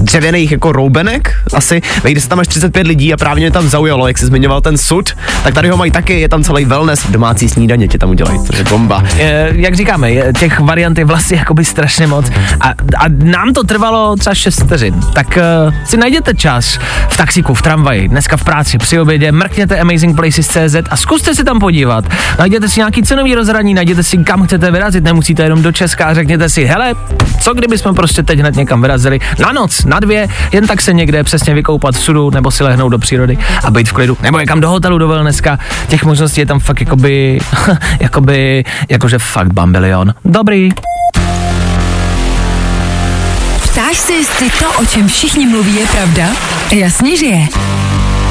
[0.01, 1.83] dřevěných jako roubenek asi.
[2.03, 4.79] Vejde se tam až 35 lidí a právě mě tam zaujalo, jak jsi zmiňoval ten
[4.79, 8.39] sud, tak tady ho mají taky, je tam celý wellness, domácí snídaně ti tam udělají,
[8.47, 9.03] což je bomba.
[9.19, 13.63] E, jak říkáme, je, těch variant je vlastně jakoby strašně moc a, a nám to
[13.65, 15.01] trvalo třeba 6 vteřin.
[15.13, 19.79] Tak uh, si najděte čas v taxiku, v tramvaji, dneska v práci, při obědě, mrkněte
[19.79, 22.05] amazingplaces.cz a zkuste si tam podívat.
[22.39, 26.15] Najděte si nějaký cenový rozhraní, najděte si kam chcete vyrazit, nemusíte jenom do Česka a
[26.15, 26.95] řekněte si, hele,
[27.41, 30.93] co kdyby jsme prostě teď hned někam vyrazili na noc, na dvě, jen tak se
[30.93, 34.39] někde přesně vykoupat v sudu nebo si lehnout do přírody a být v klidu, nebo
[34.39, 35.59] někam do hotelu, do wellnesska.
[35.89, 37.39] Těch možností je tam fakt jakoby,
[38.01, 40.15] jakoby, jakože fakt bambilion.
[40.25, 40.69] Dobrý.
[43.63, 46.25] Ptáš se, jestli to, o čem všichni mluví, je pravda?
[46.71, 47.47] Jasně, že je.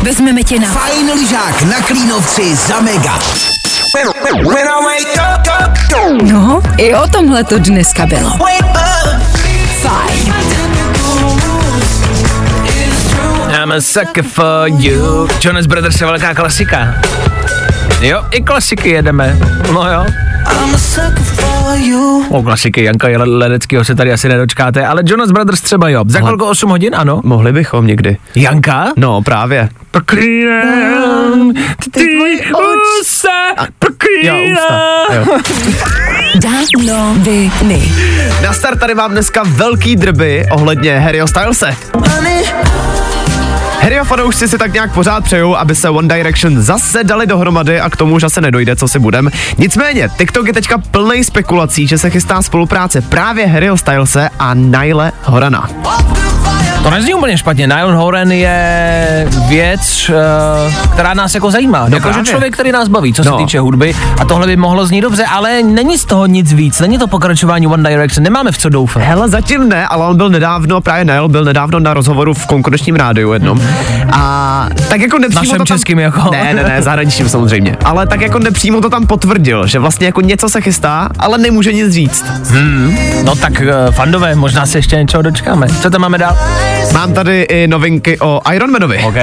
[0.01, 3.19] Vezmeme tě na Fajn lyžák na Klínovci za mega.
[6.31, 8.29] No, i o tomhle to dneska bylo.
[9.81, 10.33] Fajn.
[13.63, 15.27] I'm a sucker for you.
[15.43, 16.95] Jonas Brothers je velká klasika.
[18.01, 19.37] Jo, i klasiky jedeme.
[19.73, 20.05] No jo.
[22.29, 26.03] O klasiky Janka je Ledeckýho se tady asi nedočkáte, ale Jonas Brothers třeba jo.
[26.07, 27.21] Za kolko 8 hodin, ano?
[27.23, 28.17] Mohli bychom někdy.
[28.35, 28.87] Janka?
[28.97, 29.69] No, právě.
[29.93, 31.53] Pokrývám
[31.91, 32.17] ty
[32.99, 33.31] ústa,
[37.17, 37.93] viny.
[38.43, 41.75] Na start tady mám dneska velký drby ohledně Harryho Stylese.
[43.81, 47.79] Harry a fanoušci si tak nějak pořád přejou, aby se One Direction zase dali dohromady
[47.79, 49.29] a k tomu už asi nedojde, co si budem.
[49.57, 55.11] Nicméně, TikTok je teďka plný spekulací, že se chystá spolupráce právě Harryho Stylese a Nile
[55.23, 55.69] Horana.
[56.83, 57.67] To nezní úplně špatně.
[57.67, 61.79] Nylon Horan je věc, uh, která nás jako zajímá.
[61.79, 62.25] No jako, že právě.
[62.25, 63.31] člověk, který nás baví, co No.
[63.31, 63.95] se týče hudby.
[64.19, 66.79] A tohle by mohlo znít dobře, ale není z toho nic víc.
[66.79, 68.23] Není to pokračování One Direction.
[68.23, 69.03] Nemáme v co doufat.
[69.03, 72.95] Hele, zatím ne, ale on byl nedávno, právě Nile byl nedávno na rozhovoru v konkurenčním
[72.95, 73.61] rádiu jednom.
[74.11, 76.31] A tak jako nepřímo Našem to tam, českým jako?
[76.31, 77.77] Ne, ne, ne, zahraničním samozřejmě.
[77.85, 81.73] Ale tak jako nepřímo to tam potvrdil, že vlastně jako něco se chystá, ale nemůže
[81.73, 82.25] nic říct.
[83.23, 85.67] No tak uh, fandové, možná se ještě něčeho dočkáme.
[85.81, 86.37] Co tam máme dál?
[86.93, 88.97] Mám tady i novinky o Ironmanovi.
[89.03, 89.15] OK.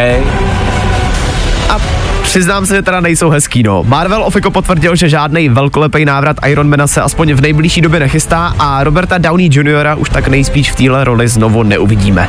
[1.68, 1.80] A
[2.22, 3.84] přiznám se, že teda nejsou hezký, no.
[3.84, 8.84] Marvel Ofiko potvrdil, že žádný velkolepý návrat Ironmana se aspoň v nejbližší době nechystá a
[8.84, 9.88] Roberta Downey Jr.
[9.96, 12.28] už tak nejspíš v téhle roli znovu neuvidíme.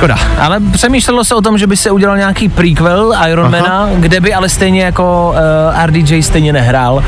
[0.00, 0.16] Škoda.
[0.38, 4.48] Ale přemýšlelo se o tom, že by se udělal nějaký prequel Ironmana, kde by ale
[4.48, 5.34] stejně jako
[5.74, 6.94] uh, RDJ stejně nehrál.
[6.94, 7.02] Uh,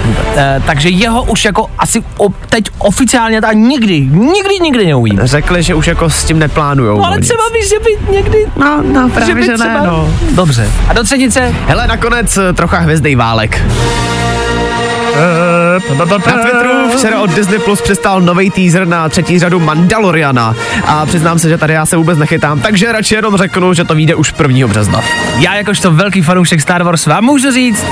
[0.67, 5.27] takže jeho už jako asi o, teď oficiálně ta nikdy, nikdy, nikdy neuvidíme.
[5.27, 6.99] Řekli, že už jako s tím neplánujou.
[6.99, 7.27] No, ale nic.
[7.27, 8.47] třeba víš, že by někdy...
[8.57, 10.09] No, no, právě, by že, ne, no.
[10.31, 10.71] Dobře.
[10.89, 11.55] A do třetice?
[11.67, 13.63] Hele, nakonec eh, trocha hvězdej válek.
[15.99, 20.55] Na Twitteru včera od Disney Plus přistál nový teaser na třetí řadu Mandaloriana
[20.87, 23.95] a přiznám se, že tady já se vůbec nechytám, takže radši jenom řeknu, že to
[23.95, 24.67] vyjde už 1.
[24.69, 25.01] března.
[25.39, 27.85] Já jakožto velký fanoušek Star Wars vám můžu říct,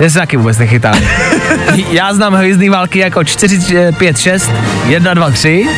[0.00, 0.94] že se taky vůbec nechytám.
[1.90, 4.50] Já znám hvězdný války jako 4, 5, 6,
[4.86, 5.68] 1, 2, 3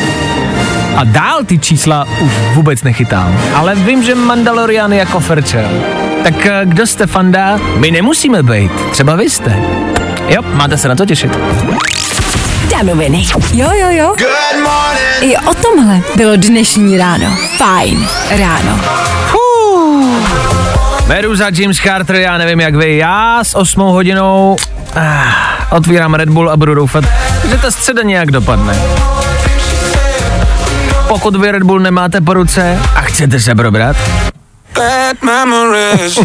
[0.95, 3.39] a dál ty čísla už vůbec nechytám.
[3.55, 5.69] Ale vím, že Mandalorian je jako ferčel.
[6.23, 7.59] Tak eh, kdo jste fanda?
[7.77, 9.55] My nemusíme být, třeba vy jste.
[10.31, 11.39] Jo, máte se na to těšit.
[12.71, 13.23] Danoviny.
[13.53, 14.07] Jo, jo, jo.
[14.07, 15.21] Good morning.
[15.21, 17.37] I o tomhle bylo dnešní ráno.
[17.57, 18.79] Fajn ráno.
[21.07, 24.55] Meduza, James Carter, já nevím jak vy, já s 8 hodinou
[24.95, 27.03] ah, otvírám Red Bull a budu doufat,
[27.49, 28.75] že ta středa nějak dopadne.
[31.07, 33.97] Pokud vy Red Bull nemáte po ruce a chcete se probrat,
[34.75, 36.19] Bad memories.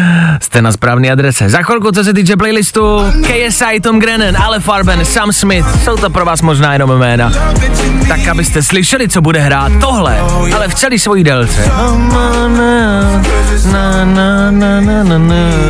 [0.46, 1.48] jste na správné adrese.
[1.48, 2.80] Za chvilku, co se týče playlistu,
[3.22, 7.32] KSI, Tom Grennan, Ale Farben, Sam Smith, jsou to pro vás možná jenom jména.
[8.08, 10.20] Tak abyste slyšeli, co bude hrát tohle,
[10.56, 11.70] ale v celé svojí délce.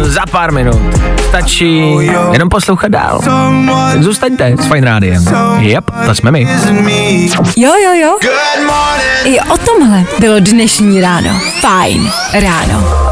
[0.03, 0.81] Za pár minut.
[1.29, 1.97] Stačí
[2.33, 3.21] jenom poslouchat dál.
[3.93, 5.25] Tak zůstaňte s Fine Rádiem.
[5.59, 6.49] Yep, to jsme my.
[7.57, 8.19] Jo, jo, jo.
[9.25, 11.41] I o tomhle bylo dnešní ráno.
[11.61, 13.07] Fajn ráno.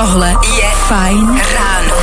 [0.00, 1.94] Tohle je Fajn ráno.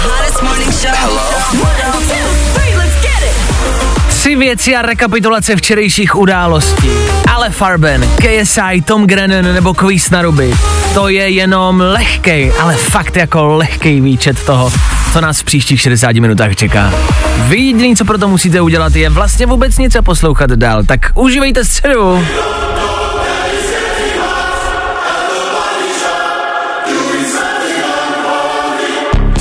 [4.07, 6.89] Tři věci a rekapitulace včerejších událostí.
[7.33, 10.53] Ale Farben, KSI, Tom Grennan nebo Quiz na ruby.
[10.93, 14.71] To je jenom lehkej, ale fakt jako lehkej výčet toho,
[15.13, 16.93] co nás v příštích 60 minutách čeká.
[17.37, 20.83] Vy jediný, co pro to musíte udělat, je vlastně vůbec něco poslouchat dál.
[20.83, 22.25] Tak užívejte středu.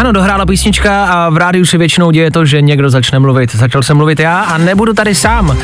[0.00, 3.54] Ano, dohrála písnička a v rádiu se většinou děje to, že někdo začne mluvit.
[3.54, 5.56] Začal jsem mluvit já a nebudu tady sám.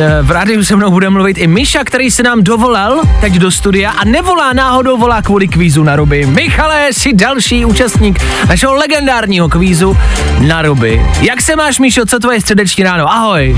[0.00, 3.50] E, V rádiu se mnou bude mluvit i Miša, který se nám dovolal teď do
[3.50, 6.26] studia a nevolá náhodou, volá kvůli kvízu na ruby.
[6.26, 8.18] Michale, jsi další účastník
[8.48, 9.96] našeho legendárního kvízu
[10.46, 11.02] na ruby.
[11.22, 13.12] Jak se máš, Míšo, co tvoje středeční ráno?
[13.12, 13.56] Ahoj.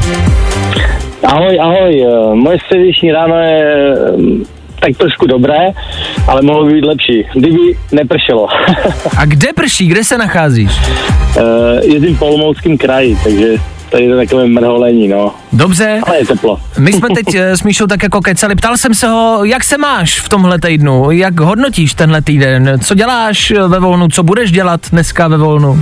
[1.27, 2.03] Ahoj, ahoj.
[2.07, 5.59] eh, Moje středeční ráno je eh, tak trošku dobré,
[6.27, 8.49] ale mohlo by být lepší, kdyby nepršelo.
[9.17, 10.71] A kde prší, kde se nacházíš?
[11.39, 13.49] Eh, Jezdím po Olomouckém kraji, takže
[13.91, 15.35] tady je to takové mrholení, no.
[15.53, 16.01] Dobře.
[16.07, 16.59] Ale je teplo.
[16.79, 18.55] My jsme teď eh, s Míšou tak jako kecali.
[18.55, 22.95] Ptal jsem se ho, jak se máš v tomhle týdnu, jak hodnotíš tenhle týden, co
[22.95, 25.81] děláš eh, ve volnu, co budeš dělat dneska ve volnu?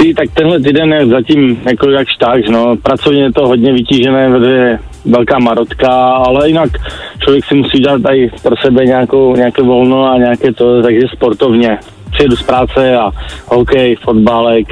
[0.00, 2.76] Ty, tak tenhle týden je zatím jako jak tak, no.
[2.76, 6.70] Pracovně je to hodně vytížené, protože velká marotka, ale jinak
[7.18, 11.78] člověk si musí dát tady pro sebe nějakou, nějaké volno a nějaké to, takže sportovně.
[12.10, 13.10] Přijedu z práce a
[13.46, 14.66] hokej, fotbalek,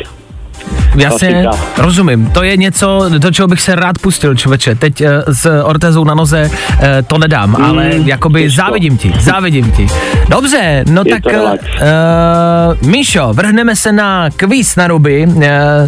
[0.96, 1.46] Jasně,
[1.78, 2.30] rozumím.
[2.30, 4.74] To je něco, do čeho bych se rád pustil, člověče.
[4.74, 8.56] Teď uh, s ortezou na noze uh, to nedám, mm, ale jakoby těžko.
[8.56, 9.86] závidím ti, závidím ti.
[10.28, 15.26] Dobře, no Je tak uh, Míšo, vrhneme se na kvíz na ruby.
[15.26, 15.42] Uh,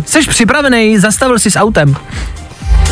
[0.04, 1.96] jsi připravený, zastavil jsi s autem.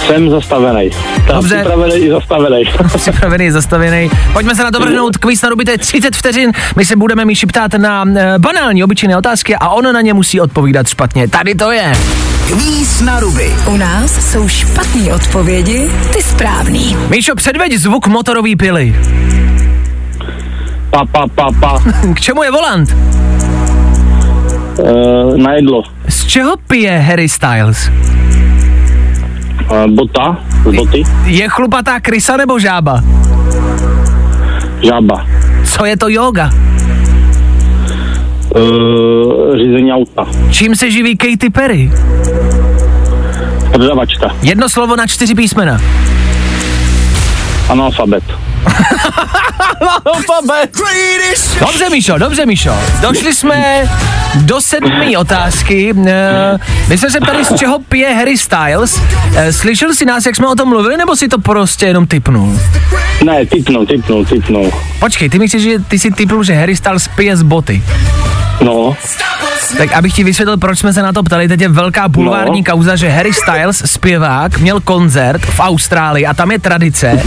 [0.07, 0.91] Jsem zastavený.
[1.27, 1.57] Jsem Dobře.
[1.57, 2.63] Připravený i zastavený.
[2.97, 4.11] Připravený, zastavený.
[4.33, 5.17] Pojďme se na to vrhnout.
[5.17, 6.53] Kvíz na ruby, to je 30 vteřin.
[6.77, 10.41] My se budeme Míši ptát na uh, banální, obyčejné otázky a ono na ně musí
[10.41, 11.29] odpovídat špatně.
[11.29, 11.93] Tady to je.
[12.47, 13.53] Kvíz na ruby.
[13.67, 16.97] U nás jsou špatné odpovědi, ty správný.
[17.09, 18.97] Míšo, předveď zvuk motorové pily.
[20.91, 21.79] Pa, pa, pa, pa.
[22.15, 22.97] K čemu je volant?
[24.79, 25.83] Uh, na jedlo.
[26.09, 27.91] Z čeho pije Harry Styles?
[29.73, 30.37] Uh, bota.
[30.71, 31.03] Z boty.
[31.25, 33.01] Je chlupatá krysa nebo žába?
[34.83, 35.27] Žába.
[35.65, 36.51] Co je to yoga?
[38.57, 40.27] Uh, řízení auta.
[40.51, 41.91] Čím se živí Katy Perry?
[43.73, 44.31] Prodavačka.
[44.43, 45.81] Jedno slovo na čtyři písmena.
[47.69, 48.25] Analfabet.
[51.61, 52.75] Dobře, Míšo, dobře, Míšo.
[53.01, 53.89] Došli jsme
[54.35, 55.95] do sedmé otázky.
[56.07, 59.01] Eh, My jsme se ptali, z čeho pije Harry Styles.
[59.37, 62.59] Eh, Slyšel jsi nás, jak jsme o tom mluvili, nebo si to prostě jenom typnul?
[63.25, 64.73] Ne, typnul, typnul, typnul.
[65.01, 67.83] Počkej, ty myslíš, že ty si typnul, že Harry Styles pije z boty.
[68.61, 68.97] No,
[69.79, 72.73] Tak abych ti vysvětlil, proč jsme se na to ptali, teď je velká bulvární No.
[72.73, 77.23] kauza, že Harry Styles, zpěvák, měl koncert v Austrálii a tam je tradice,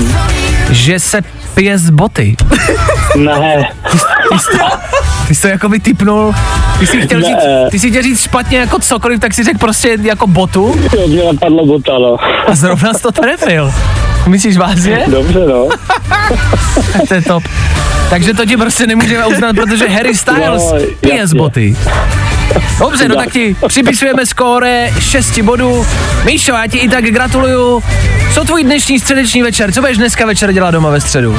[0.71, 1.21] že se
[1.55, 2.35] pije z boty.
[3.17, 3.69] ne.
[4.31, 4.65] Ty jsi to,
[5.27, 6.35] ty jsi jako vytypnul,
[6.79, 7.25] ty jsi chtěl Ne.
[7.27, 11.07] říct, ty jsi chtěl říct špatně jako cokoliv, tak si řekl prostě jako botu Jo,
[11.07, 12.17] mě napadlo bota, no.
[12.47, 13.73] a zrovna jsi to trefil.
[14.27, 15.03] Myslíš vážně?
[15.07, 15.67] Dobře, no.
[17.07, 17.43] To je top.
[18.09, 21.37] Takže to ti prostě nemůžeme uznat, protože Harry Styles No, pije z jasně.
[21.37, 21.75] boty.
[22.79, 25.85] Dobře, no tak ti připisujeme skóre 6 bodů.
[26.25, 27.83] Míšo, já ti i tak gratuluju.
[28.33, 29.71] Co tvůj dnešní středeční večer?
[29.71, 31.37] Co budeš dneska večer dělat doma ve středu?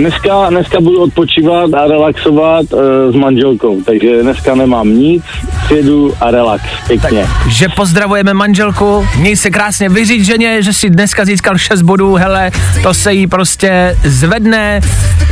[0.00, 2.80] Dneska, dneska budu odpočívat a relaxovat uh,
[3.12, 5.22] s manželkou, takže dneska nemám nic,
[5.64, 7.26] přijedu a relax, pěkně.
[7.48, 12.50] Že pozdravujeme manželku, měj se krásně vyříct ženě, že si dneska získal 6 bodů, hele,
[12.82, 14.80] to se jí prostě zvedne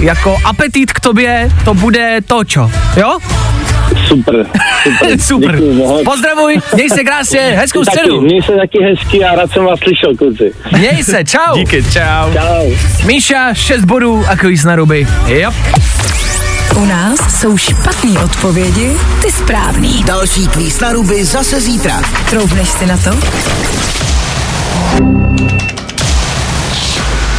[0.01, 3.19] jako apetit k tobě, to bude to, čo, jo?
[4.09, 4.47] Super,
[4.83, 5.21] super.
[5.21, 5.59] Super.
[6.05, 8.21] Pozdravuj, měj se krásně, hezkou Taky, středu.
[8.21, 10.53] měj se taky hezky a rád jsem vás slyšel, kluci.
[10.79, 11.55] Měj se, čau.
[11.55, 12.33] Díky, čau.
[12.33, 12.71] Čau.
[13.07, 15.07] Míša, 6 bodů a kvíz na ruby.
[15.27, 15.51] Jo.
[16.77, 18.91] U nás jsou špatné odpovědi,
[19.23, 20.05] ty správný.
[20.05, 22.03] Další kvíz na ruby zase zítra.
[22.31, 23.11] Troufneš si na to?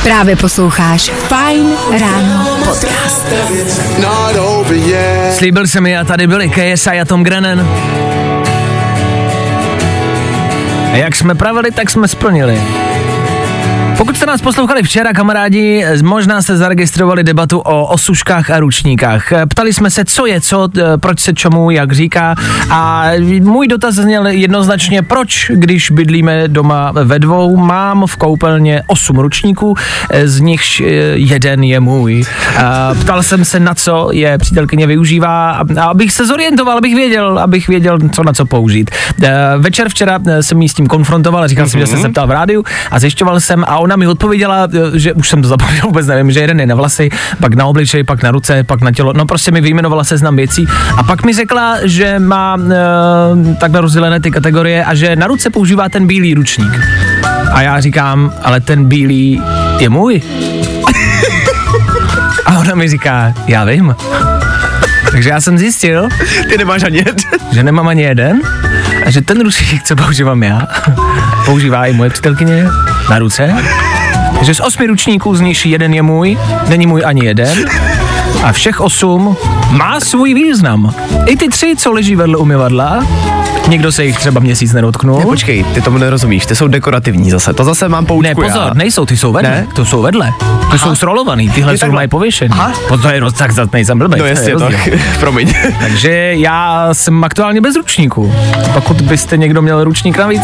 [0.06, 3.26] Právě posloucháš Fine Ráno podcast.
[5.32, 7.68] Slíbil jsem mi a tady byli KSI a Tom Grennan.
[10.92, 12.62] A jak jsme pravili, tak jsme splnili.
[14.06, 19.34] Pokud jste nás poslouchali včera, kamarádi, možná jste zaregistrovali debatu o osuškách a ručníkách.
[19.50, 22.36] Ptali jsme se, co je co, eh, proč se čemu, jak říká.
[22.70, 29.18] A můj dotaz zněl jednoznačně, proč, když bydlíme doma ve dvou, mám v koupelně osm
[29.18, 29.76] ručníků,
[30.10, 32.24] eh, z nichž eh, jeden je můj.
[32.58, 37.40] A ptal jsem se, na co je přítelkyně využívá, a abych se zorientoval, abych věděl,
[37.40, 38.92] abych věděl, co na co použít.
[39.58, 42.32] Večer včera jsem jí s tím konfrontoval a říkal jsem, že jsem se ptal v
[42.32, 46.08] rádiu a zjišťoval jsem a ona mi odpověděla, eh, že už jsem to zapomněl, vůbec
[46.08, 47.10] nevím, že jeden je na vlasy,
[47.42, 50.68] pak na obličej, pak na ruce, pak na tělo, no prostě mi vyjmenovala seznam věcí
[50.98, 55.50] a pak mi řekla, že má e, takhle rozdělené ty kategorie a že na ruce
[55.50, 56.80] používá ten bílý ručník.
[57.52, 59.42] A já říkám, ale ten bílý
[59.80, 60.22] je můj.
[62.46, 63.96] A ona mi říká, já vím.
[65.12, 66.08] Takže já jsem zjistil,
[66.50, 67.16] Ty nemáš ani jeden.
[67.52, 68.42] že nemám ani jeden
[69.06, 70.68] a že ten ručník, co používám já,
[71.46, 72.68] používá i moje přítelkyně
[73.10, 73.56] na ruce.
[74.42, 76.38] Že z osmi ručníků z nich jeden je můj,
[76.68, 77.70] není můj ani jeden
[78.44, 79.38] a všech osm
[79.72, 80.96] má svůj význam.
[81.26, 83.04] I ty tři, co leží vedle umyvadla,
[83.68, 85.20] někdo se jich třeba měsíc nedotknul.
[85.20, 87.54] Ne, počkej, ty tomu nerozumíš, ty jsou dekorativní zase.
[87.54, 88.74] To zase mám poučku Ne, pozor, já.
[88.74, 89.50] nejsou, ty jsou vedle.
[89.52, 89.68] Ne?
[89.76, 90.32] To jsou vedle.
[90.72, 92.52] Ty jsou srolovaný, tyhle Je jsou mají pověšený.
[92.52, 92.74] Aha.
[93.02, 94.20] To je roz, tak za nejsem blbej.
[94.20, 94.90] No to je jasně, tak,
[95.20, 95.54] promiň.
[95.80, 98.34] Takže já jsem aktuálně bez ručníku.
[98.74, 100.42] Pokud byste někdo měl ručník navíc,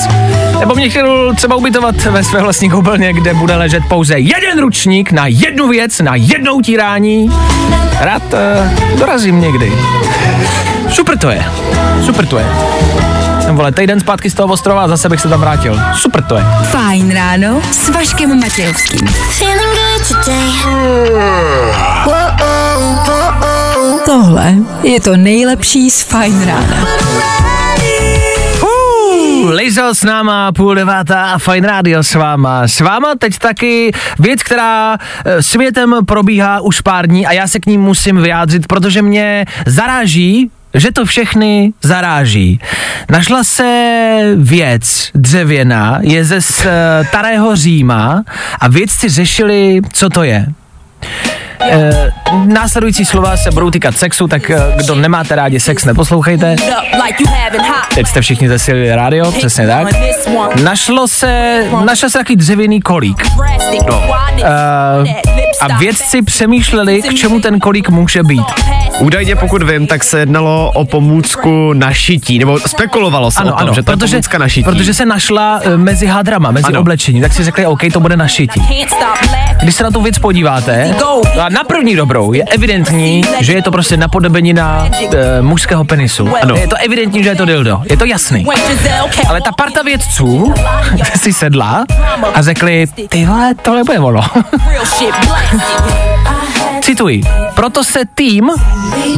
[0.59, 5.11] nebo mě chtěl třeba ubytovat ve své vlastní koupelně, kde bude ležet pouze jeden ručník
[5.11, 7.31] na jednu věc, na jedno utírání,
[7.99, 9.71] rád uh, dorazím někdy.
[10.89, 11.45] Super to je.
[12.05, 12.45] Super to je.
[13.51, 15.79] Jsem vole, týden zpátky z toho ostrova a zase bych se tam vrátil.
[15.93, 16.43] Super to je.
[16.63, 19.07] Fajn ráno s Vaškem Matějovským.
[24.05, 26.87] Tohle je to nejlepší z Fajn rána.
[29.49, 32.67] Lizo s náma, půl devátá a Fine Radio s váma.
[32.67, 37.59] S váma teď taky věc, která eh, světem probíhá už pár dní a já se
[37.59, 42.59] k ní musím vyjádřit, protože mě zaráží, že to všechny zaráží.
[43.09, 48.23] Našla se věc dřevěná, je ze starého Říma
[48.59, 50.45] a vědci řešili, co to je.
[51.69, 52.11] E,
[52.45, 56.55] následující slova se budou týkat sexu, tak e, kdo nemáte rádi sex, neposlouchejte.
[57.95, 59.87] Teď jste všichni zesili rádio, přesně tak.
[60.63, 63.23] Našlo se, našel se takový dřevěný kolík.
[63.87, 64.03] No.
[64.43, 65.21] E,
[65.61, 68.45] a vědci přemýšleli, k čemu ten kolík může být.
[68.99, 73.73] Údajně, pokud vím, tak se jednalo o pomůcku na šití, nebo spekulovalo se o tom,
[73.73, 74.63] že to protože, je pomůcka na šití.
[74.63, 76.79] protože se našla e, mezi hadrama, mezi Ano.
[76.79, 78.61] oblečením, tak si řekli, OK, to bude na šití.
[79.63, 80.95] Když se na tu věc podíváte,
[81.41, 86.29] a na první dobrou je evidentní, že je to prostě napodobenina e, mužského penisu.
[86.41, 86.55] Ano.
[86.55, 87.81] Je to evidentní, že je to dildo.
[87.89, 88.45] Je to jasný.
[89.27, 90.53] Ale ta parta vědců
[91.15, 91.85] si sedla
[92.33, 94.21] a řekli, ty vole, tohle bude ono.
[95.51, 96.20] 不 吉
[96.81, 97.21] Cituji.
[97.55, 98.49] Proto se tým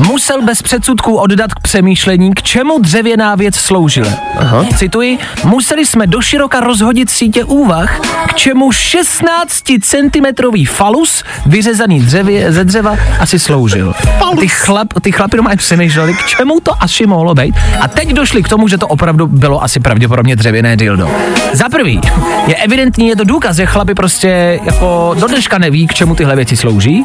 [0.07, 4.09] musel bez předsudků oddat k přemýšlení, k čemu dřevěná věc sloužila.
[4.37, 4.65] Aha.
[4.77, 5.17] Cituji.
[5.43, 12.97] Museli jsme doširoka rozhodit sítě úvah, k čemu 16 cm falus vyřezaný dřevě, ze dřeva
[13.19, 13.93] asi sloužil.
[14.39, 17.55] Ty, chlap, ty chlapi doma přemýšleli, k čemu to asi mohlo být.
[17.79, 21.09] A teď došli k tomu, že to opravdu bylo asi pravděpodobně dřevěné dildo.
[21.53, 22.01] Za prvý,
[22.47, 26.35] je evidentní, je to důkaz, že chlapi prostě jako do dneška neví, k čemu tyhle
[26.35, 27.03] věci slouží.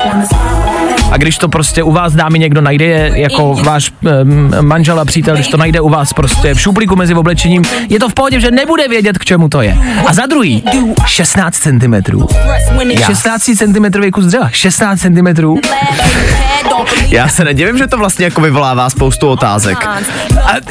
[1.11, 3.92] A když to prostě u vás dámy někdo najde, je jako váš
[4.22, 7.99] um, manžel a přítel, když to najde u vás prostě v šuplíku mezi oblečením, je
[7.99, 9.78] to v pohodě, že nebude vědět, k čemu to je.
[10.07, 10.62] A za druhý,
[11.07, 11.94] 16 cm.
[13.07, 14.49] 16 cm kus dřeva.
[14.53, 15.59] 16 cm.
[17.11, 19.79] Já se nedivím, že to vlastně jako vyvolává spoustu otázek.
[19.87, 19.99] A,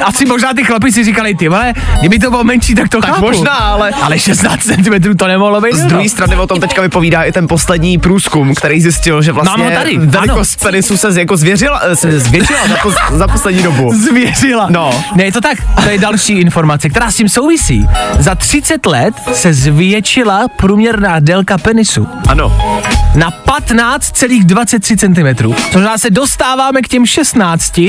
[0.04, 3.10] asi možná ty chlapi si říkali, ty vole, kdyby to bylo menší, tak to Tak
[3.10, 3.22] chápu.
[3.22, 5.74] možná, ale- Ale 16 cm to nemohlo být.
[5.76, 5.90] Z no.
[5.90, 9.72] druhé strany o tom teďka vypovídá i ten poslední průzkum, který zjistil, že vlastně Mám
[9.72, 13.94] ho tady, velikost penisu se jako zvěřila, eh, se zvětšila za, pos, za poslední dobu.
[13.94, 14.68] Zvěřila.
[14.70, 15.04] No.
[15.16, 15.58] Ne, je to tak.
[15.84, 17.88] To je další informace, která s tím souvisí.
[18.20, 22.58] Za 30 let se zvětšila průměrná délka penisu Ano.
[23.16, 25.44] na 15,23 cm.
[25.44, 27.80] To znamená, se dostáváme k těm 16,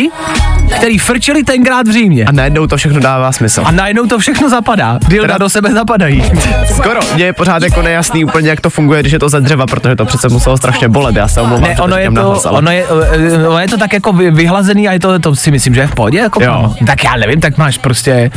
[0.77, 2.25] který frčeli tenkrát v Římě.
[2.25, 3.63] A najednou to všechno dává smysl.
[3.67, 4.99] A najednou to všechno zapadá.
[5.09, 6.23] Dilda Teda- do sebe zapadají.
[6.77, 9.67] Skoro, mně je pořád jako nejasný úplně, jak to funguje, když je to ze dřeva,
[9.67, 12.47] protože to přece muselo strašně bolet, já se omlouvám, Ne, že ono je to, nahlas,
[12.47, 12.85] ale- ono je,
[13.33, 15.81] eh, ono je to tak jako vy- vyhlazený a je to, to si myslím, že
[15.81, 16.19] je v pohodě.
[16.19, 16.75] Jako, Jo.
[16.87, 18.31] Tak já nevím, tak máš prostě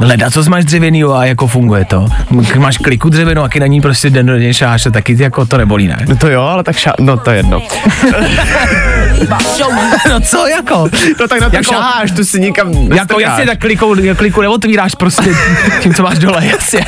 [0.00, 2.06] Leda, co máš dřevěný a jako funguje to.
[2.58, 5.88] Máš kliku dřevěnou a na ní prostě den do šáš a taky jako to nebolí,
[5.88, 5.98] ne?
[6.08, 6.92] No to jo, ale tak ša...
[7.00, 7.62] No to je jedno.
[10.10, 10.88] no co jako?
[11.20, 13.22] No tak na to Jako- šáháš, tu si nikam Jako nestrkáš.
[13.22, 15.30] jasně, tak klikou, kliku neotvíráš prostě
[15.82, 16.86] tím, co máš dole, jasně.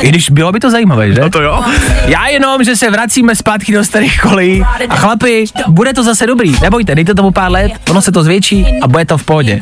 [0.00, 1.20] I když bylo by to zajímavé, že?
[1.20, 1.62] No to jo.
[2.06, 6.52] Já jenom, že se vracíme zpátky do starých kolejí a chlapi, bude to zase dobrý,
[6.62, 9.60] nebojte, dejte tomu pár let, ono se to zvětší a bude to v pohodě.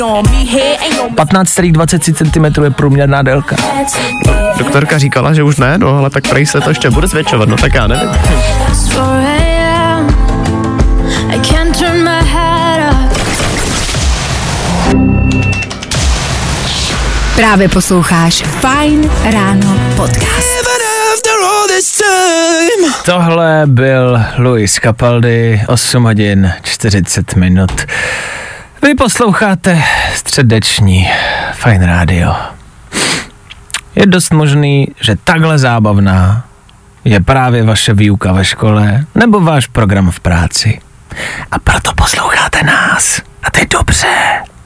[1.14, 3.56] 15,23 cm je průměrná délka.
[4.58, 7.56] Doktorka říkala, že už ne, no ale tak prej se to ještě bude zvětšovat, no
[7.56, 8.08] tak já nevím.
[17.40, 20.66] Právě posloucháš Fine Ráno podcast.
[23.04, 27.86] Tohle byl Luis Capaldi, 8 hodin 40 minut.
[28.82, 29.82] Vy posloucháte
[30.14, 31.10] středeční
[31.52, 32.34] Fine Radio.
[33.94, 36.44] Je dost možný, že takhle zábavná
[37.04, 40.80] je právě vaše výuka ve škole nebo váš program v práci.
[41.50, 43.20] A proto posloucháte nás.
[43.42, 44.08] A to je dobře.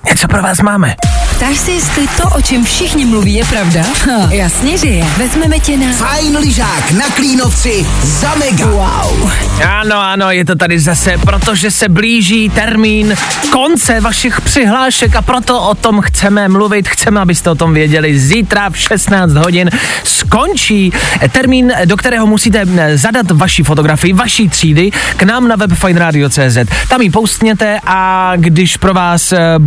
[0.09, 0.95] Něco pro vás máme.
[1.37, 3.83] Ptáš se, jestli to, o čem všichni mluví, je pravda?
[4.07, 5.05] Ha, jasně, že je.
[5.05, 5.93] Vezmeme tě na...
[5.93, 8.67] Fajn lyžák na Klínovci za mega.
[8.67, 9.33] Wow.
[9.69, 13.15] Ano, ano, je to tady zase, protože se blíží termín
[13.51, 18.19] konce vašich přihlášek a proto o tom chceme mluvit, chceme, abyste o tom věděli.
[18.19, 19.71] Zítra v 16 hodin
[20.05, 20.93] skončí
[21.33, 26.59] termín, do kterého musíte zadat vaši fotografii, vaší třídy k nám na web fineradio.cz.
[26.89, 29.59] Tam ji postněte a když pro vás eh,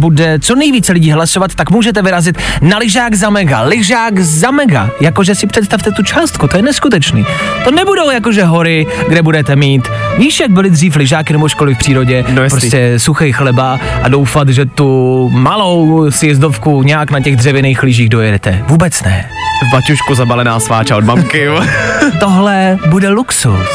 [0.41, 3.61] co nejvíce lidí hlasovat, tak můžete vyrazit na lyžák za mega.
[3.61, 4.89] Lyžák za mega.
[5.01, 7.25] Jakože si představte tu částku, to je neskutečný.
[7.63, 9.87] To nebudou jakože hory, kde budete mít.
[10.17, 12.25] Víš, jak byly dřív lyžáky nebo školy v přírodě?
[12.29, 18.09] No prostě suchý chleba a doufat, že tu malou sjezdovku nějak na těch dřevěných lyžích
[18.09, 18.63] dojedete.
[18.67, 19.29] Vůbec ne.
[19.69, 21.47] V baťušku zabalená sváča od mamky.
[22.19, 23.69] Tohle bude luxus.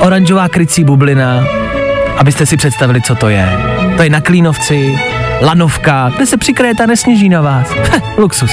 [0.00, 1.44] Oranžová krycí bublina,
[2.16, 3.79] abyste si představili, co to je.
[3.96, 4.98] To je na Klínovci,
[5.42, 7.74] lanovka, kde se přikryjete a nesněží na vás.
[8.18, 8.50] Luxus.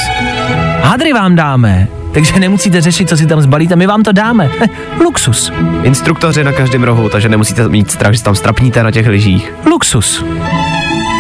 [0.81, 4.49] Hadry vám dáme, takže nemusíte řešit, co si tam zbalíte, my vám to dáme.
[5.03, 5.51] Luxus.
[5.83, 9.53] Instruktoři na každém rohu, takže nemusíte mít strach, že se tam strapníte na těch lyžích.
[9.65, 10.25] Luxus.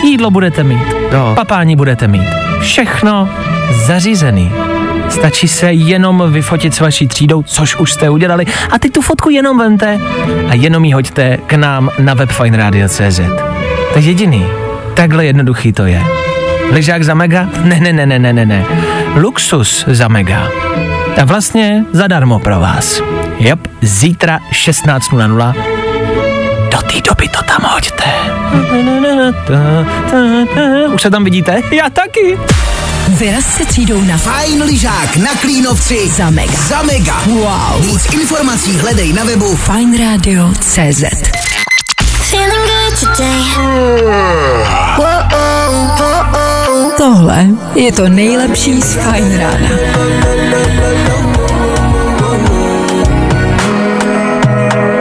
[0.03, 1.35] Jídlo budete mít, No.
[1.35, 2.27] papání budete mít.
[2.59, 3.29] Všechno
[3.85, 4.51] zařízený.
[5.09, 9.29] Stačí se jenom vyfotit s vaší třídou, což už jste udělali, a teď tu fotku
[9.29, 9.99] jenom vemte
[10.49, 13.19] a jenom ji hoďte k nám na webfineradio.cz.
[13.93, 14.45] To je jediný.
[14.93, 16.03] Takhle jednoduchý to je.
[16.71, 17.49] Lyžák za mega?
[17.63, 18.65] Ne, ne, ne, ne, ne, ne, ne.
[19.15, 20.47] Luxus za mega.
[21.21, 23.01] A vlastně zadarmo pro vás.
[23.39, 25.53] Jop, zítra 16.00
[26.71, 28.05] do té doby to tam hoďte.
[30.93, 31.61] Už se tam vidíte?
[31.71, 32.37] Já taky.
[33.07, 36.53] Vyraz se třídou na Fajn lyžák na Klínovci za mega.
[36.53, 37.21] za mega.
[37.25, 37.81] Wow.
[37.81, 40.17] Víc informací hledej na webu Fine
[46.97, 49.69] Tohle je to nejlepší z Fine Rána.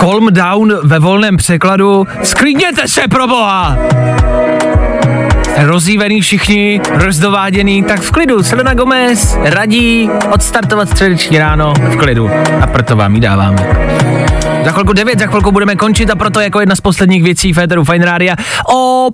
[0.01, 2.07] Calm down ve volném překladu.
[2.23, 3.79] Sklidněte se, pro boha!
[5.57, 8.43] Rozjívený všichni, rozdováděný, tak v klidu.
[8.43, 12.31] Selena Gomez radí odstartovat středeční ráno v klidu.
[12.61, 13.67] A proto vám ji dáváme.
[14.67, 17.85] Za chvilku 9, za chvilku budeme končit a proto jako jedna z posledních věcí Féteru
[17.85, 18.37] Fine Rádia.
[18.75, 19.09] O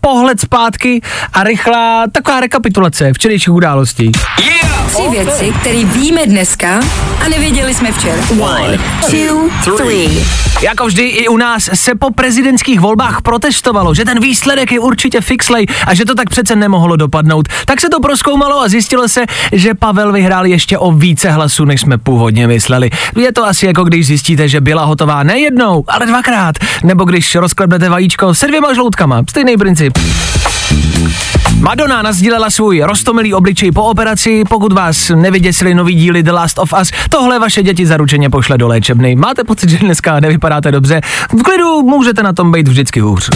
[0.00, 1.00] pohled zpátky
[1.32, 4.12] a rychlá taková rekapitulace včerejších událostí.
[4.88, 6.80] Tři věci, které víme dneska
[7.24, 8.22] a nevěděli jsme včera.
[8.40, 8.78] One,
[9.10, 10.24] two, three.
[10.62, 15.20] Jako vždy i u nás se po prezidentských volbách protestovalo, že ten výsledek je určitě
[15.20, 17.48] fixlej a že to tak přece nemohlo dopadnout.
[17.66, 21.80] Tak se to proskoumalo a zjistilo se, že Pavel vyhrál ještě o více hlasů, než
[21.80, 22.90] jsme původně mysleli.
[23.16, 26.56] Je to asi jako když zjistíte, že byla hotová ne jednou, ale dvakrát.
[26.84, 29.22] Nebo když rozklepnete vajíčko se dvěma žloutkama.
[29.30, 29.87] Stejný princip.
[31.60, 34.42] Madonna nazdílela svůj rostomilý obličej po operaci.
[34.48, 38.68] Pokud vás nevyděsili nový díly The Last of Us, tohle vaše děti zaručeně pošle do
[38.68, 39.16] léčebny.
[39.16, 41.00] Máte pocit, že dneska nevypadáte dobře?
[41.38, 43.30] V klidu můžete na tom být vždycky hůř.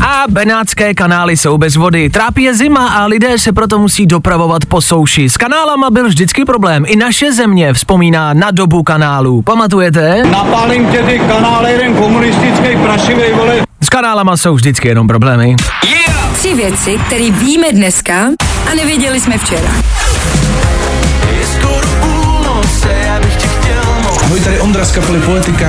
[0.00, 2.10] A benátské kanály jsou bez vody.
[2.10, 5.28] Trápí je zima a lidé se proto musí dopravovat po souši.
[5.28, 6.84] S kanálama byl vždycky problém.
[6.86, 9.42] I naše země vzpomíná na dobu kanálů.
[9.42, 10.22] Pamatujete?
[10.30, 13.64] Napálím tě ty kanály, jeden komunistický prašivej, vole.
[13.80, 15.56] S kanálama jsou vždycky jenom problémy.
[16.38, 18.14] Tři věci, které víme dneska
[18.70, 19.70] a nevěděli jsme včera.
[24.24, 25.68] Ahoj, tady Ondra z kapely Poetika.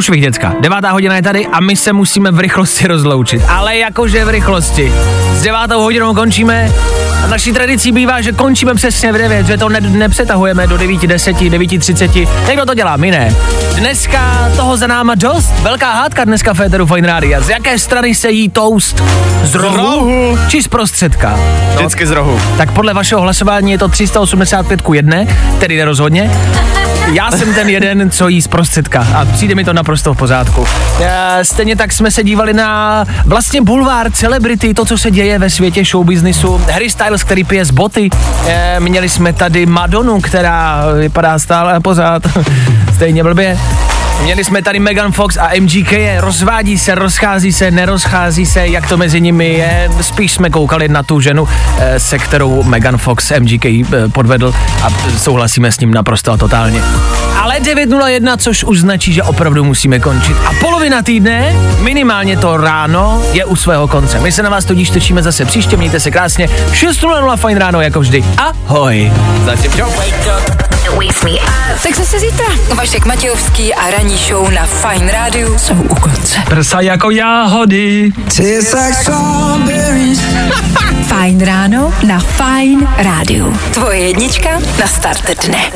[0.00, 0.54] Průšvih, děcka.
[0.60, 3.42] Devátá hodina je tady a my se musíme v rychlosti rozloučit.
[3.48, 4.92] Ale jakože v rychlosti.
[5.34, 6.72] S devátou hodinou končíme
[7.24, 11.00] a naší tradicí bývá, že končíme přesně v 9, že to ne- nepřetahujeme do 9,
[11.06, 12.14] 10, 9, 30.
[12.48, 13.34] Někdo to dělá, my ne.
[13.74, 15.50] Dneska toho za náma dost.
[15.62, 17.40] Velká hádka dneska Féteru Fine Rádia.
[17.40, 19.02] Z jaké strany se jí toast?
[19.42, 19.76] Z rohu?
[19.76, 20.38] rohu.
[20.48, 21.38] Či z prostředka?
[21.74, 22.40] No, Vždycky z rohu.
[22.56, 25.16] tak podle vašeho hlasování je to 385 ku 1,
[25.58, 26.30] tedy nerozhodně.
[27.12, 30.66] Já jsem ten jeden, co jí z prostředka a přijde mi to naprosto v pořádku.
[31.00, 35.50] E, stejně tak jsme se dívali na vlastně bulvár celebrity, to, co se děje ve
[35.50, 36.58] světě showbiznisu.
[36.58, 38.10] Harry Styles, který pije z boty.
[38.46, 42.22] E, měli jsme tady Madonu, která vypadá stále pořád
[43.00, 43.58] stejně blbě.
[44.22, 48.96] Měli jsme tady Megan Fox a MGK, rozvádí se, rozchází se, nerozchází se, jak to
[48.96, 49.90] mezi nimi je.
[50.00, 51.48] Spíš jsme koukali na tu ženu,
[51.78, 56.82] eh, se kterou Megan Fox MGK eh, podvedl a souhlasíme s ním naprosto a totálně.
[57.42, 60.36] Ale 9.01, což už značí, že opravdu musíme končit.
[60.46, 64.20] A polovina týdne, minimálně to ráno, je u svého konce.
[64.20, 66.46] My se na vás tudíž točíme zase příště, mějte se krásně.
[66.46, 68.24] 6.00 fajn ráno, jako vždy.
[68.36, 69.12] Ahoj.
[69.44, 69.90] Zatím čau.
[71.82, 72.46] Tak zase zítra.
[72.90, 76.38] Vašek Matějovský a ranní show na Fine Radio jsou u konce.
[76.48, 78.12] Prsa jako jáhody.
[81.06, 83.46] Fajn ráno na Fine Radio.
[83.74, 84.48] Tvoje jednička
[84.80, 85.72] na start dne.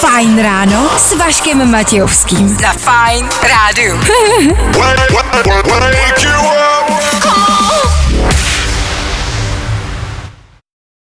[0.00, 2.56] Fajn ráno s Vaškem Matějovským.
[2.62, 3.96] Na Fine Radio.
[5.96, 7.45] Wake you up.